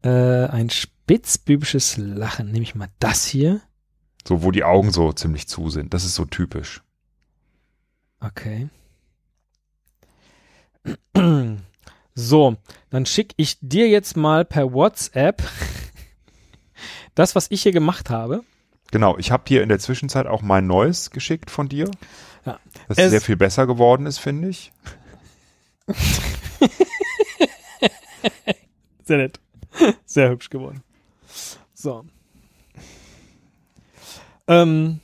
Äh, 0.03 0.47
ein 0.47 0.69
spitzbübisches 0.69 1.95
Lachen. 1.95 2.51
Nehme 2.51 2.63
ich 2.63 2.75
mal 2.75 2.89
das 2.99 3.25
hier. 3.25 3.61
So, 4.27 4.43
wo 4.43 4.51
die 4.51 4.65
Augen 4.65 4.91
so 4.91 5.13
ziemlich 5.13 5.47
zu 5.47 5.69
sind. 5.69 5.93
Das 5.93 6.03
ist 6.03 6.15
so 6.15 6.25
typisch. 6.25 6.83
Okay. 8.19 8.67
So, 12.15 12.55
dann 12.89 13.05
schicke 13.05 13.33
ich 13.37 13.57
dir 13.61 13.87
jetzt 13.89 14.17
mal 14.17 14.43
per 14.45 14.73
WhatsApp 14.73 15.43
das, 17.15 17.35
was 17.35 17.51
ich 17.51 17.63
hier 17.63 17.71
gemacht 17.71 18.09
habe. 18.09 18.43
Genau, 18.91 19.17
ich 19.17 19.31
habe 19.31 19.43
dir 19.47 19.61
in 19.63 19.69
der 19.69 19.79
Zwischenzeit 19.79 20.27
auch 20.27 20.41
mein 20.41 20.65
neues 20.67 21.11
geschickt 21.11 21.51
von 21.51 21.67
dir. 21.69 21.89
Ja. 22.45 22.59
Das 22.87 22.97
Es- 22.97 23.11
sehr 23.11 23.21
viel 23.21 23.35
besser 23.35 23.67
geworden 23.67 24.05
ist, 24.05 24.17
finde 24.19 24.49
ich. 24.49 24.71
Sehr 29.03 29.17
nett. 29.17 29.39
Sehr 30.05 30.29
hübsch 30.29 30.49
geworden. 30.49 30.83
So. 31.73 32.05
Ähm, 34.47 34.99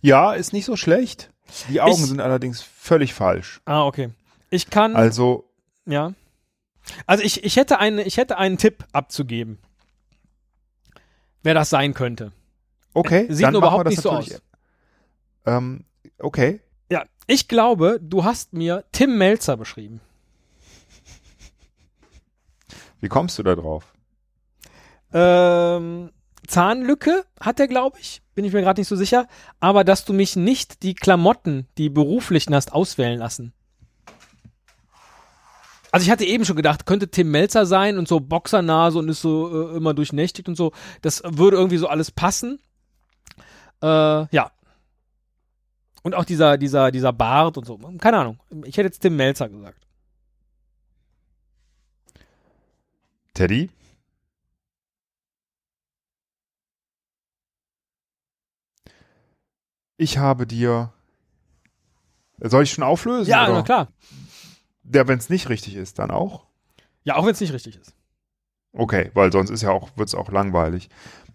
Ja, 0.00 0.32
ist 0.34 0.52
nicht 0.52 0.64
so 0.66 0.76
schlecht. 0.76 1.32
Die 1.68 1.80
Augen 1.80 1.92
Ich- 1.92 2.06
sind 2.06 2.20
allerdings 2.20 2.62
völlig 2.62 3.14
falsch. 3.14 3.60
ah, 3.64 3.84
okay. 3.84 4.10
Ich 4.50 4.70
kann, 4.70 4.94
Also, 4.96 5.48
ja. 5.86 6.12
Also 7.06 7.24
ich, 7.24 7.42
ich 7.44 7.56
hätte 7.56 7.78
eine, 7.78 8.02
ich 8.02 8.16
hätte 8.18 8.36
einen 8.38 8.58
Tipp 8.58 8.84
abzugeben. 8.92 9.58
Wer 11.42 11.54
das 11.54 11.70
sein 11.70 11.94
könnte. 11.94 12.32
okay, 12.94 13.26
Sieht 13.30 13.46
dann 13.46 13.54
überhaupt 13.54 13.86
nicht 13.88 14.00
so 14.00 14.10
aus. 14.10 14.40
Ähm, 15.46 15.84
okay. 16.18 16.60
Ja, 16.90 17.04
ich 17.26 17.48
glaube, 17.48 17.98
du 18.00 18.24
hast 18.24 18.52
mir 18.52 18.84
Tim 18.92 19.18
Melzer 19.18 19.56
beschrieben. 19.56 20.00
Wie 23.00 23.08
kommst 23.08 23.38
du 23.38 23.42
da 23.42 23.54
drauf? 23.54 23.92
Ähm, 25.12 26.10
Zahnlücke 26.46 27.24
hat 27.40 27.60
er, 27.60 27.68
glaube 27.68 27.98
ich. 28.00 28.22
Bin 28.34 28.44
ich 28.44 28.52
mir 28.52 28.62
gerade 28.62 28.80
nicht 28.80 28.88
so 28.88 28.96
sicher. 28.96 29.26
Aber 29.60 29.84
dass 29.84 30.04
du 30.04 30.12
mich 30.12 30.36
nicht 30.36 30.82
die 30.82 30.94
Klamotten, 30.94 31.66
die 31.78 31.88
beruflichen 31.88 32.54
hast, 32.54 32.72
auswählen 32.72 33.18
lassen. 33.18 33.52
Also 35.92 36.06
ich 36.06 36.10
hatte 36.10 36.24
eben 36.24 36.44
schon 36.44 36.56
gedacht, 36.56 36.86
könnte 36.86 37.08
Tim 37.08 37.30
Melzer 37.30 37.66
sein 37.66 37.98
und 37.98 38.08
so 38.08 38.18
Boxernase 38.18 38.98
und 38.98 39.08
ist 39.08 39.22
so 39.22 39.70
äh, 39.70 39.76
immer 39.76 39.94
durchnächtigt 39.94 40.48
und 40.48 40.56
so. 40.56 40.72
Das 41.02 41.22
würde 41.24 41.56
irgendwie 41.56 41.76
so 41.76 41.86
alles 41.86 42.10
passen. 42.10 42.58
Äh, 43.80 43.86
ja. 43.86 44.50
Und 46.02 46.14
auch 46.16 46.24
dieser, 46.24 46.58
dieser, 46.58 46.90
dieser 46.90 47.12
Bart 47.12 47.56
und 47.56 47.64
so. 47.64 47.78
Keine 47.98 48.18
Ahnung. 48.18 48.40
Ich 48.64 48.76
hätte 48.76 48.88
jetzt 48.88 49.00
Tim 49.00 49.14
Melzer 49.14 49.48
gesagt. 49.48 49.86
Teddy? 53.34 53.70
Ich 59.96 60.18
habe 60.18 60.46
dir. 60.46 60.92
Soll 62.40 62.64
ich 62.64 62.72
schon 62.72 62.84
auflösen? 62.84 63.30
Ja, 63.30 63.44
oder? 63.44 63.54
na 63.54 63.62
klar. 63.62 63.88
Ja, 64.92 65.06
wenn 65.08 65.18
es 65.18 65.30
nicht 65.30 65.48
richtig 65.48 65.76
ist, 65.76 65.98
dann 65.98 66.10
auch. 66.10 66.44
Ja, 67.04 67.16
auch 67.16 67.24
wenn 67.24 67.32
es 67.32 67.40
nicht 67.40 67.52
richtig 67.52 67.76
ist. 67.76 67.94
Okay, 68.72 69.10
weil 69.14 69.30
sonst 69.30 69.50
ist 69.50 69.62
ja 69.62 69.70
auch, 69.70 69.90
wird 69.96 70.08
es 70.08 70.14
auch 70.14 70.30
langweilig. 70.30 70.88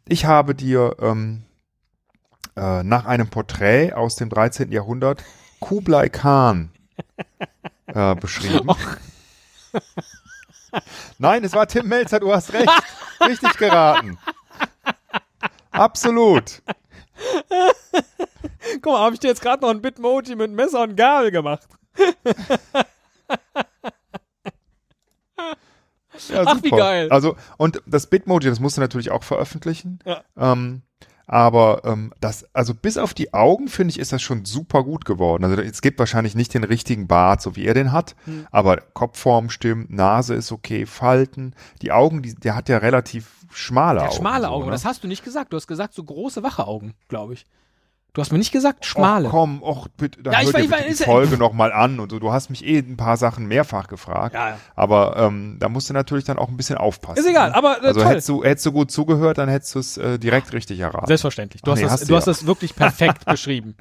Ich 0.07 0.25
habe 0.25 0.53
dir 0.53 0.97
ähm, 0.99 1.43
äh, 2.55 2.83
nach 2.83 3.05
einem 3.05 3.29
Porträt 3.29 3.93
aus 3.93 4.15
dem 4.17 4.29
13. 4.29 4.71
Jahrhundert 4.71 5.23
Kublai 5.59 6.09
Khan 6.09 6.71
äh, 7.87 8.15
beschrieben. 8.15 8.69
Nein, 11.17 11.43
es 11.43 11.53
war 11.53 11.67
Tim 11.67 11.87
Melzer, 11.87 12.19
du 12.19 12.33
hast 12.33 12.53
recht. 12.53 12.69
Richtig 13.21 13.57
geraten. 13.57 14.17
Absolut. 15.71 16.61
Guck 18.81 18.93
mal, 18.93 18.99
habe 18.99 19.13
ich 19.15 19.19
dir 19.19 19.27
jetzt 19.27 19.41
gerade 19.41 19.61
noch 19.61 19.69
ein 19.69 19.81
Bitmoji 19.81 20.35
mit 20.35 20.51
Messer 20.51 20.83
und 20.83 20.95
Gabel 20.95 21.31
gemacht. 21.31 21.67
Ja, 26.29 26.43
Ach, 26.45 26.61
wie 26.63 26.69
geil. 26.71 27.07
Also, 27.11 27.35
und 27.57 27.81
das 27.85 28.07
Bitmoji, 28.07 28.49
das 28.49 28.59
musst 28.59 28.77
du 28.77 28.81
natürlich 28.81 29.11
auch 29.11 29.23
veröffentlichen. 29.23 29.99
Ja. 30.05 30.23
Ähm, 30.37 30.81
aber 31.27 31.81
ähm, 31.85 32.11
das, 32.19 32.45
also 32.53 32.73
bis 32.73 32.97
auf 32.97 33.13
die 33.13 33.33
Augen, 33.35 33.67
finde 33.67 33.91
ich, 33.91 33.99
ist 33.99 34.11
das 34.11 34.21
schon 34.21 34.45
super 34.45 34.83
gut 34.83 35.05
geworden. 35.05 35.43
Also 35.43 35.61
es 35.61 35.81
gibt 35.81 35.99
wahrscheinlich 35.99 36.33
nicht 36.35 36.53
den 36.55 36.63
richtigen 36.63 37.07
Bart, 37.07 37.41
so 37.41 37.55
wie 37.55 37.65
er 37.65 37.75
den 37.75 37.91
hat, 37.91 38.15
Hm. 38.25 38.47
aber 38.51 38.77
Kopfform 38.77 39.51
stimmt, 39.51 39.91
Nase 39.91 40.33
ist 40.33 40.51
okay, 40.51 40.87
Falten, 40.87 41.53
die 41.83 41.91
Augen, 41.91 42.23
die, 42.23 42.33
der 42.33 42.55
hat 42.55 42.67
ja 42.67 42.79
relativ 42.79 43.45
schmale 43.51 43.99
Der 43.99 44.09
Augen. 44.09 44.17
schmale 44.17 44.45
so, 44.47 44.49
Augen, 44.53 44.65
ne? 44.65 44.71
das 44.71 44.85
hast 44.85 45.03
du 45.03 45.07
nicht 45.07 45.23
gesagt. 45.23 45.53
Du 45.53 45.57
hast 45.57 45.67
gesagt, 45.67 45.93
so 45.93 46.03
große, 46.03 46.41
wache 46.41 46.65
Augen, 46.67 46.95
glaube 47.09 47.33
ich. 47.33 47.45
Du 48.13 48.21
hast 48.21 48.31
mir 48.31 48.39
nicht 48.39 48.51
gesagt, 48.51 48.85
schmale. 48.85 49.27
Och, 49.27 49.31
komm, 49.31 49.61
och, 49.61 49.87
bitte, 49.95 50.23
dann 50.23 50.33
Ja, 50.33 50.39
ich 50.41 50.47
hör 50.47 50.53
dir 50.53 50.59
ich 50.65 50.69
bitte 50.71 50.83
die 50.93 50.99
ja- 50.99 51.05
Folge 51.05 51.37
nochmal 51.37 51.71
an 51.71 51.99
und 51.99 52.09
so. 52.11 52.17
Du 52.19 52.31
hast 52.31 52.49
mich 52.49 52.65
eh 52.65 52.79
ein 52.79 52.97
paar 52.97 53.17
Sachen 53.17 53.45
mehrfach 53.47 53.87
gefragt. 53.87 54.33
Ja, 54.33 54.49
ja. 54.49 54.57
Aber 54.75 55.15
ähm, 55.17 55.57
da 55.59 55.69
musst 55.69 55.89
du 55.89 55.93
natürlich 55.93 56.25
dann 56.25 56.39
auch 56.39 56.49
ein 56.49 56.57
bisschen 56.57 56.77
aufpassen. 56.77 57.19
Ist 57.19 57.29
egal, 57.29 57.49
ne? 57.51 57.55
aber 57.55 57.83
äh, 57.83 57.87
Also 57.87 57.99
toll. 58.01 58.09
hättest 58.09 58.29
du, 58.29 58.43
hättest 58.43 58.65
du 58.65 58.71
gut 58.71 58.89
zugehört, 58.91 59.37
dann 59.37 59.47
hättest 59.47 59.75
du 59.75 59.79
es 59.79 59.97
äh, 59.97 60.17
direkt 60.17 60.51
richtig 60.53 60.79
erraten. 60.79 61.05
Selbstverständlich. 61.07 61.61
Du, 61.61 61.71
Ach 61.71 61.75
hast, 61.75 61.79
nee, 61.79 61.83
das, 61.83 61.91
hast 61.93 62.01
du 62.03 62.07
du 62.07 62.15
hast 62.15 62.25
ja. 62.25 62.31
das 62.33 62.45
wirklich 62.47 62.75
perfekt 62.75 63.25
beschrieben. 63.25 63.75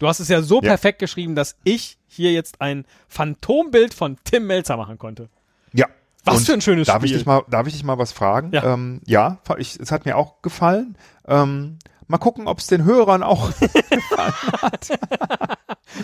Du 0.00 0.08
hast 0.08 0.18
es 0.20 0.28
ja 0.28 0.42
so 0.42 0.56
Ja. 0.56 0.68
perfekt 0.70 0.98
geschrieben, 0.98 1.34
dass 1.36 1.56
ich 1.62 1.96
hier 2.08 2.32
jetzt 2.32 2.60
ein 2.60 2.86
Phantombild 3.08 3.94
von 3.94 4.16
Tim 4.24 4.46
Melzer 4.46 4.76
machen 4.76 4.98
konnte. 4.98 5.28
Ja. 5.72 5.86
Was 6.24 6.38
Und 6.38 6.46
für 6.46 6.52
ein 6.54 6.60
schönes 6.60 6.88
darf 6.88 7.02
Ich 7.04 7.10
Spiel. 7.10 7.18
dich 7.18 7.26
mal, 7.26 7.42
darf 7.48 7.66
ich 7.68 7.72
dich 7.74 7.84
mal 7.84 7.98
was 7.98 8.12
fragen? 8.12 8.50
Ja. 8.52 8.64
ähm, 8.74 9.00
ja 9.06 9.38
ich, 9.58 9.78
es 9.78 9.92
hat 9.92 10.04
mir 10.06 10.16
auch 10.16 10.42
gefallen. 10.42 10.96
Ähm, 11.26 11.78
mal 12.08 12.18
gucken, 12.18 12.46
ob 12.48 12.58
es 12.58 12.66
den 12.66 12.84
Hörern 12.84 13.22
auch 13.22 13.50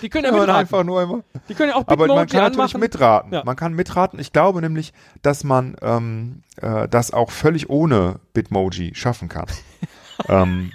Die 0.03 0.09
können 0.09 0.25
ja 0.25 0.31
mitraten. 0.33 0.51
einfach 0.55 0.85
nur 0.85 1.03
immer. 1.03 1.25
Die 1.49 1.55
können 1.55 1.71
ja 1.71 1.77
auch 1.77 1.87
Aber 1.89 2.07
man 2.07 2.27
kann 2.27 2.43
natürlich 2.43 2.59
anmachen. 2.75 2.81
mitraten. 2.81 3.33
Ja. 3.33 3.43
Man 3.45 3.57
kann 3.57 3.75
mitraten. 3.75 4.19
Ich 4.19 4.33
glaube 4.33 4.61
nämlich, 4.61 4.93
dass 5.23 5.45
man 5.45 5.77
ähm, 5.83 6.43
äh, 6.61 6.89
das 6.89 7.13
auch 7.13 7.31
völlig 7.31 7.69
ohne 7.71 8.21
Bitmoji 8.33 8.95
schaffen 8.95 9.29
kann. 9.29 9.47
ähm, 10.29 10.73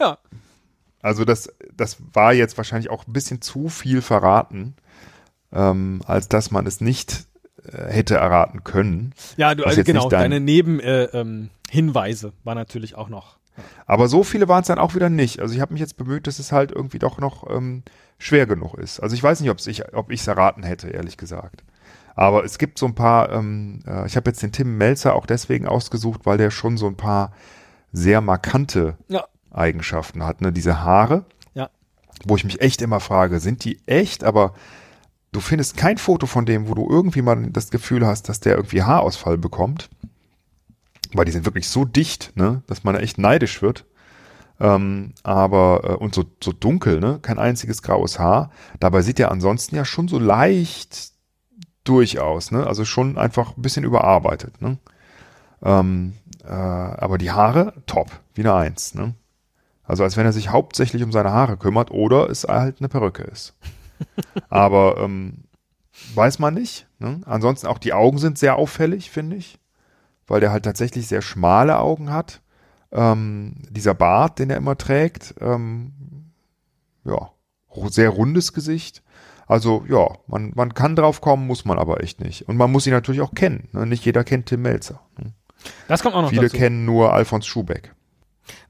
Ja. 0.00 0.18
Also 1.00 1.24
das, 1.24 1.48
das 1.76 1.98
war 2.12 2.32
jetzt 2.32 2.56
wahrscheinlich 2.56 2.90
auch 2.90 3.06
ein 3.06 3.12
bisschen 3.12 3.40
zu 3.40 3.68
viel 3.68 4.02
verraten, 4.02 4.74
ähm, 5.52 6.00
als 6.06 6.28
dass 6.28 6.50
man 6.50 6.66
es 6.66 6.80
nicht 6.80 7.26
äh, 7.64 7.86
hätte 7.92 8.16
erraten 8.16 8.64
können. 8.64 9.12
Ja, 9.36 9.54
du, 9.54 9.64
also 9.64 9.82
genau, 9.84 10.08
dein- 10.08 10.30
deine 10.30 10.40
Nebenhinweise 10.40 11.12
äh, 11.12 11.20
ähm, 11.20 11.50
Hinweise 11.72 12.34
war 12.44 12.54
natürlich 12.54 12.96
auch 12.96 13.08
noch. 13.08 13.38
Aber 13.86 14.08
so 14.08 14.24
viele 14.24 14.46
waren 14.46 14.60
es 14.60 14.66
dann 14.66 14.78
auch 14.78 14.94
wieder 14.94 15.08
nicht. 15.08 15.40
Also 15.40 15.54
ich 15.54 15.60
habe 15.62 15.72
mich 15.72 15.80
jetzt 15.80 15.96
bemüht, 15.96 16.26
dass 16.26 16.38
es 16.38 16.52
halt 16.52 16.70
irgendwie 16.70 16.98
doch 16.98 17.18
noch 17.18 17.48
ähm, 17.48 17.82
schwer 18.18 18.44
genug 18.46 18.74
ist. 18.74 19.00
Also 19.00 19.14
ich 19.14 19.22
weiß 19.22 19.40
nicht, 19.40 19.48
ob's 19.50 19.66
ich, 19.66 19.94
ob 19.94 20.10
ich 20.10 20.20
es 20.20 20.26
erraten 20.26 20.64
hätte, 20.64 20.88
ehrlich 20.90 21.16
gesagt. 21.16 21.64
Aber 22.14 22.44
es 22.44 22.58
gibt 22.58 22.78
so 22.78 22.84
ein 22.84 22.94
paar, 22.94 23.32
ähm, 23.32 23.80
äh, 23.86 24.06
ich 24.06 24.16
habe 24.16 24.28
jetzt 24.28 24.42
den 24.42 24.52
Tim 24.52 24.76
Melzer 24.76 25.14
auch 25.14 25.24
deswegen 25.24 25.66
ausgesucht, 25.66 26.20
weil 26.24 26.36
der 26.36 26.50
schon 26.50 26.76
so 26.76 26.86
ein 26.86 26.96
paar 26.98 27.32
sehr 27.90 28.20
markante 28.20 28.98
Ja. 29.08 29.24
Eigenschaften 29.50 30.24
hat. 30.26 30.42
Ne? 30.42 30.52
Diese 30.52 30.82
Haare, 30.82 31.24
Ja. 31.54 31.70
wo 32.26 32.36
ich 32.36 32.44
mich 32.44 32.60
echt 32.60 32.82
immer 32.82 33.00
frage, 33.00 33.40
sind 33.40 33.64
die 33.64 33.78
echt? 33.86 34.24
Aber 34.24 34.52
du 35.32 35.40
findest 35.40 35.78
kein 35.78 35.96
Foto 35.96 36.26
von 36.26 36.44
dem, 36.44 36.68
wo 36.68 36.74
du 36.74 36.86
irgendwie 36.86 37.22
mal 37.22 37.48
das 37.50 37.70
Gefühl 37.70 38.06
hast, 38.06 38.28
dass 38.28 38.40
der 38.40 38.56
irgendwie 38.56 38.82
Haarausfall 38.82 39.38
bekommt. 39.38 39.88
Weil 41.14 41.24
die 41.24 41.32
sind 41.32 41.44
wirklich 41.44 41.68
so 41.68 41.84
dicht, 41.84 42.32
ne, 42.36 42.62
dass 42.66 42.84
man 42.84 42.96
echt 42.96 43.18
neidisch 43.18 43.62
wird. 43.62 43.84
Ähm, 44.60 45.14
aber, 45.22 45.80
äh, 45.84 45.94
und 45.94 46.14
so, 46.14 46.24
so 46.42 46.52
dunkel, 46.52 47.00
ne? 47.00 47.18
Kein 47.20 47.38
einziges 47.38 47.82
graues 47.82 48.18
Haar. 48.18 48.50
Dabei 48.80 49.02
sieht 49.02 49.18
er 49.18 49.30
ansonsten 49.30 49.74
ja 49.76 49.84
schon 49.84 50.08
so 50.08 50.18
leicht 50.18 51.12
durchaus, 51.84 52.50
ne? 52.50 52.66
Also 52.66 52.84
schon 52.84 53.18
einfach 53.18 53.56
ein 53.56 53.62
bisschen 53.62 53.84
überarbeitet, 53.84 54.62
ne? 54.62 54.78
Ähm, 55.62 56.14
äh, 56.44 56.48
aber 56.48 57.18
die 57.18 57.30
Haare, 57.30 57.74
top, 57.86 58.10
wie 58.34 58.42
eine 58.42 58.54
Eins, 58.54 58.94
ne? 58.94 59.14
Also 59.84 60.04
als 60.04 60.16
wenn 60.16 60.26
er 60.26 60.32
sich 60.32 60.50
hauptsächlich 60.50 61.02
um 61.02 61.12
seine 61.12 61.32
Haare 61.32 61.56
kümmert 61.56 61.90
oder 61.90 62.30
es 62.30 62.44
halt 62.44 62.76
eine 62.78 62.88
Perücke 62.88 63.24
ist. 63.24 63.54
aber 64.48 64.96
ähm, 64.98 65.44
weiß 66.14 66.38
man 66.38 66.54
nicht. 66.54 66.86
Ne? 66.98 67.20
Ansonsten 67.26 67.66
auch 67.66 67.78
die 67.78 67.92
Augen 67.92 68.18
sind 68.18 68.38
sehr 68.38 68.56
auffällig, 68.56 69.10
finde 69.10 69.36
ich. 69.36 69.58
Weil 70.26 70.40
der 70.40 70.52
halt 70.52 70.64
tatsächlich 70.64 71.06
sehr 71.06 71.22
schmale 71.22 71.78
Augen 71.78 72.12
hat. 72.12 72.40
Ähm, 72.92 73.54
dieser 73.70 73.94
Bart, 73.94 74.38
den 74.38 74.50
er 74.50 74.56
immer 74.58 74.76
trägt, 74.76 75.34
ähm, 75.40 76.32
ja, 77.04 77.30
sehr 77.88 78.10
rundes 78.10 78.52
Gesicht. 78.52 79.02
Also 79.46 79.84
ja, 79.88 80.06
man, 80.26 80.52
man 80.54 80.74
kann 80.74 80.96
drauf 80.96 81.20
kommen, 81.20 81.46
muss 81.46 81.64
man 81.64 81.78
aber 81.78 82.02
echt 82.02 82.20
nicht. 82.20 82.48
Und 82.48 82.56
man 82.56 82.70
muss 82.70 82.86
ihn 82.86 82.92
natürlich 82.92 83.20
auch 83.20 83.34
kennen. 83.34 83.68
Ne? 83.72 83.86
Nicht 83.86 84.04
jeder 84.04 84.24
kennt 84.24 84.46
Tim 84.46 84.62
Melzer. 84.62 85.00
Ne? 85.18 85.32
Das 85.88 86.02
kommt 86.02 86.14
auch 86.14 86.22
noch 86.22 86.30
Viele 86.30 86.42
dazu. 86.42 86.56
kennen 86.56 86.84
nur 86.84 87.12
Alfons 87.12 87.46
Schubeck. 87.46 87.94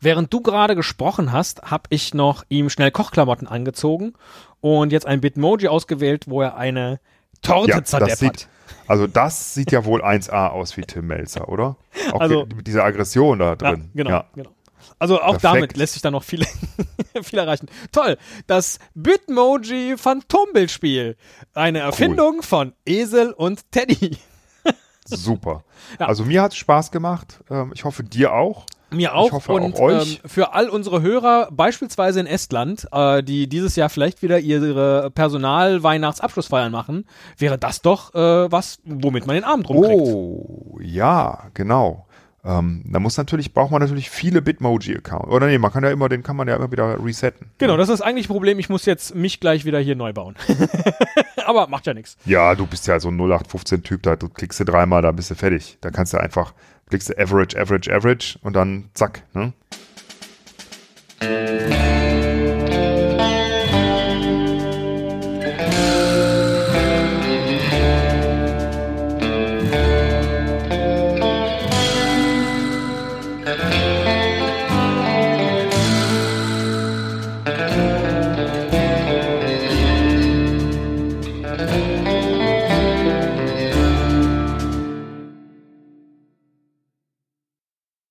Während 0.01 0.33
du 0.33 0.41
gerade 0.41 0.75
gesprochen 0.77 1.33
hast, 1.33 1.71
habe 1.71 1.85
ich 1.91 2.15
noch 2.15 2.45
ihm 2.49 2.69
schnell 2.69 2.91
Kochklamotten 2.91 3.49
angezogen 3.49 4.15
und 4.61 4.93
jetzt 4.93 5.07
ein 5.07 5.21
Bitmoji 5.21 5.69
ausgewählt, 5.69 6.29
wo 6.29 6.43
er 6.43 6.57
eine 6.57 7.01
Torte 7.41 7.71
Ja, 7.71 7.81
das 7.81 7.91
zerdeppert. 7.91 8.19
sieht, 8.19 8.49
also 8.87 9.07
das 9.07 9.55
sieht 9.55 9.73
ja 9.73 9.85
wohl 9.85 10.03
1A 10.03 10.49
aus 10.49 10.77
wie 10.77 10.83
Tim 10.83 11.07
Melzer, 11.07 11.49
oder? 11.49 11.77
Auch 12.13 12.21
Also- 12.21 12.47
mit 12.55 12.67
dieser 12.67 12.85
Aggression 12.85 13.39
da 13.39 13.51
Ja, 13.51 13.55
drin. 13.57 13.91
genau, 13.95 14.11
Ja. 14.11 14.25
genau. 14.35 14.51
Also 14.99 15.17
auch 15.21 15.39
Perfekt. 15.39 15.45
damit 15.45 15.77
lässt 15.77 15.95
sich 15.95 16.03
da 16.03 16.11
noch 16.11 16.23
viel, 16.23 16.45
viel 17.23 17.39
erreichen. 17.39 17.69
Toll, 17.91 18.19
das 18.47 18.79
Bitmoji 18.95 19.97
Phantombildspiel. 19.97 21.17
Eine 21.55 21.81
Erfindung 21.81 22.43
von 22.43 22.73
Esel 22.87 23.33
und 23.33 23.71
Teddy. 23.73 24.17
Super. 25.05 25.65
Ja. 25.99 26.07
Also 26.07 26.25
mir 26.25 26.43
hat 26.43 26.53
es 26.53 26.59
Spaß 26.59 26.91
gemacht. 26.93 27.41
Ähm, 27.51 27.73
ich 27.75 27.85
hoffe 27.85 28.05
dir 28.05 28.33
auch. 28.33 28.67
Mir 28.93 29.15
auch 29.15 29.33
hoffe 29.33 29.53
und 29.53 29.75
auch 29.75 29.81
euch. 29.81 30.21
Ähm, 30.23 30.31
für 30.31 30.55
all 30.55 30.69
unsere 30.69 31.03
Hörer, 31.03 31.49
beispielsweise 31.51 32.21
in 32.21 32.27
Estland, 32.27 32.87
äh, 32.93 33.23
die 33.23 33.49
dieses 33.49 33.77
Jahr 33.77 33.89
vielleicht 33.89 34.23
wieder 34.23 34.39
ihre 34.39 35.11
Personal-Weihnachtsabschlussfeiern 35.11 36.73
machen, 36.73 37.07
wäre 37.39 37.59
das 37.59 37.83
doch 37.83 38.15
äh, 38.15 38.51
was, 38.51 38.79
womit 38.85 39.27
man 39.27 39.35
den 39.35 39.45
Abend 39.45 39.69
rumkriegt. 39.69 40.01
Oh, 40.03 40.79
ja, 40.81 41.45
genau. 41.55 42.07
Ähm, 42.45 42.83
da 42.87 42.99
muss 42.99 43.17
natürlich, 43.17 43.55
braucht 43.55 43.71
man 43.71 43.81
natürlich 43.81 44.11
viele 44.11 44.43
Bitmoji-Accounts. 44.43 45.29
Oder 45.29 45.47
nee, 45.47 45.59
man 45.59 45.73
kann 45.73 45.85
ja 45.85 45.91
immer, 45.91 46.09
den 46.09 46.25
kann 46.25 46.37
man 46.37 46.49
ja 46.49 46.57
immer 46.57 46.73
wieder 46.73 47.03
resetten. 47.03 47.51
Genau, 47.59 47.77
das 47.77 47.89
ist 47.89 48.01
das 48.01 48.03
eigentliche 48.03 48.29
Problem. 48.29 48.59
Ich 48.59 48.69
muss 48.69 48.85
jetzt 48.85 49.15
mich 49.15 49.39
gleich 49.39 49.65
wieder 49.65 49.79
hier 49.79 49.95
neu 49.95 50.13
bauen. 50.13 50.35
Aber 51.47 51.69
macht 51.69 51.87
ja 51.87 51.95
nichts. 51.95 52.17
Ja, 52.25 52.55
du 52.55 52.67
bist 52.67 52.87
ja 52.89 52.99
so 52.99 53.09
ein 53.09 53.21
0815-Typ, 53.21 54.03
da 54.03 54.17
du 54.17 54.29
klickst 54.29 54.59
du 54.59 54.65
dreimal, 54.65 55.03
da 55.03 55.13
bist 55.13 55.31
du 55.31 55.37
fertig. 55.37 55.79
Da 55.81 55.91
kannst 55.91 56.15
du 56.15 56.19
einfach, 56.19 56.53
klickst 56.93 57.09
du 57.09 57.19
Average, 57.19 57.59
Average, 57.59 57.91
Average 57.91 58.39
und 58.43 58.55
dann 58.55 58.91
zack, 58.93 59.23
ne? 59.33 59.55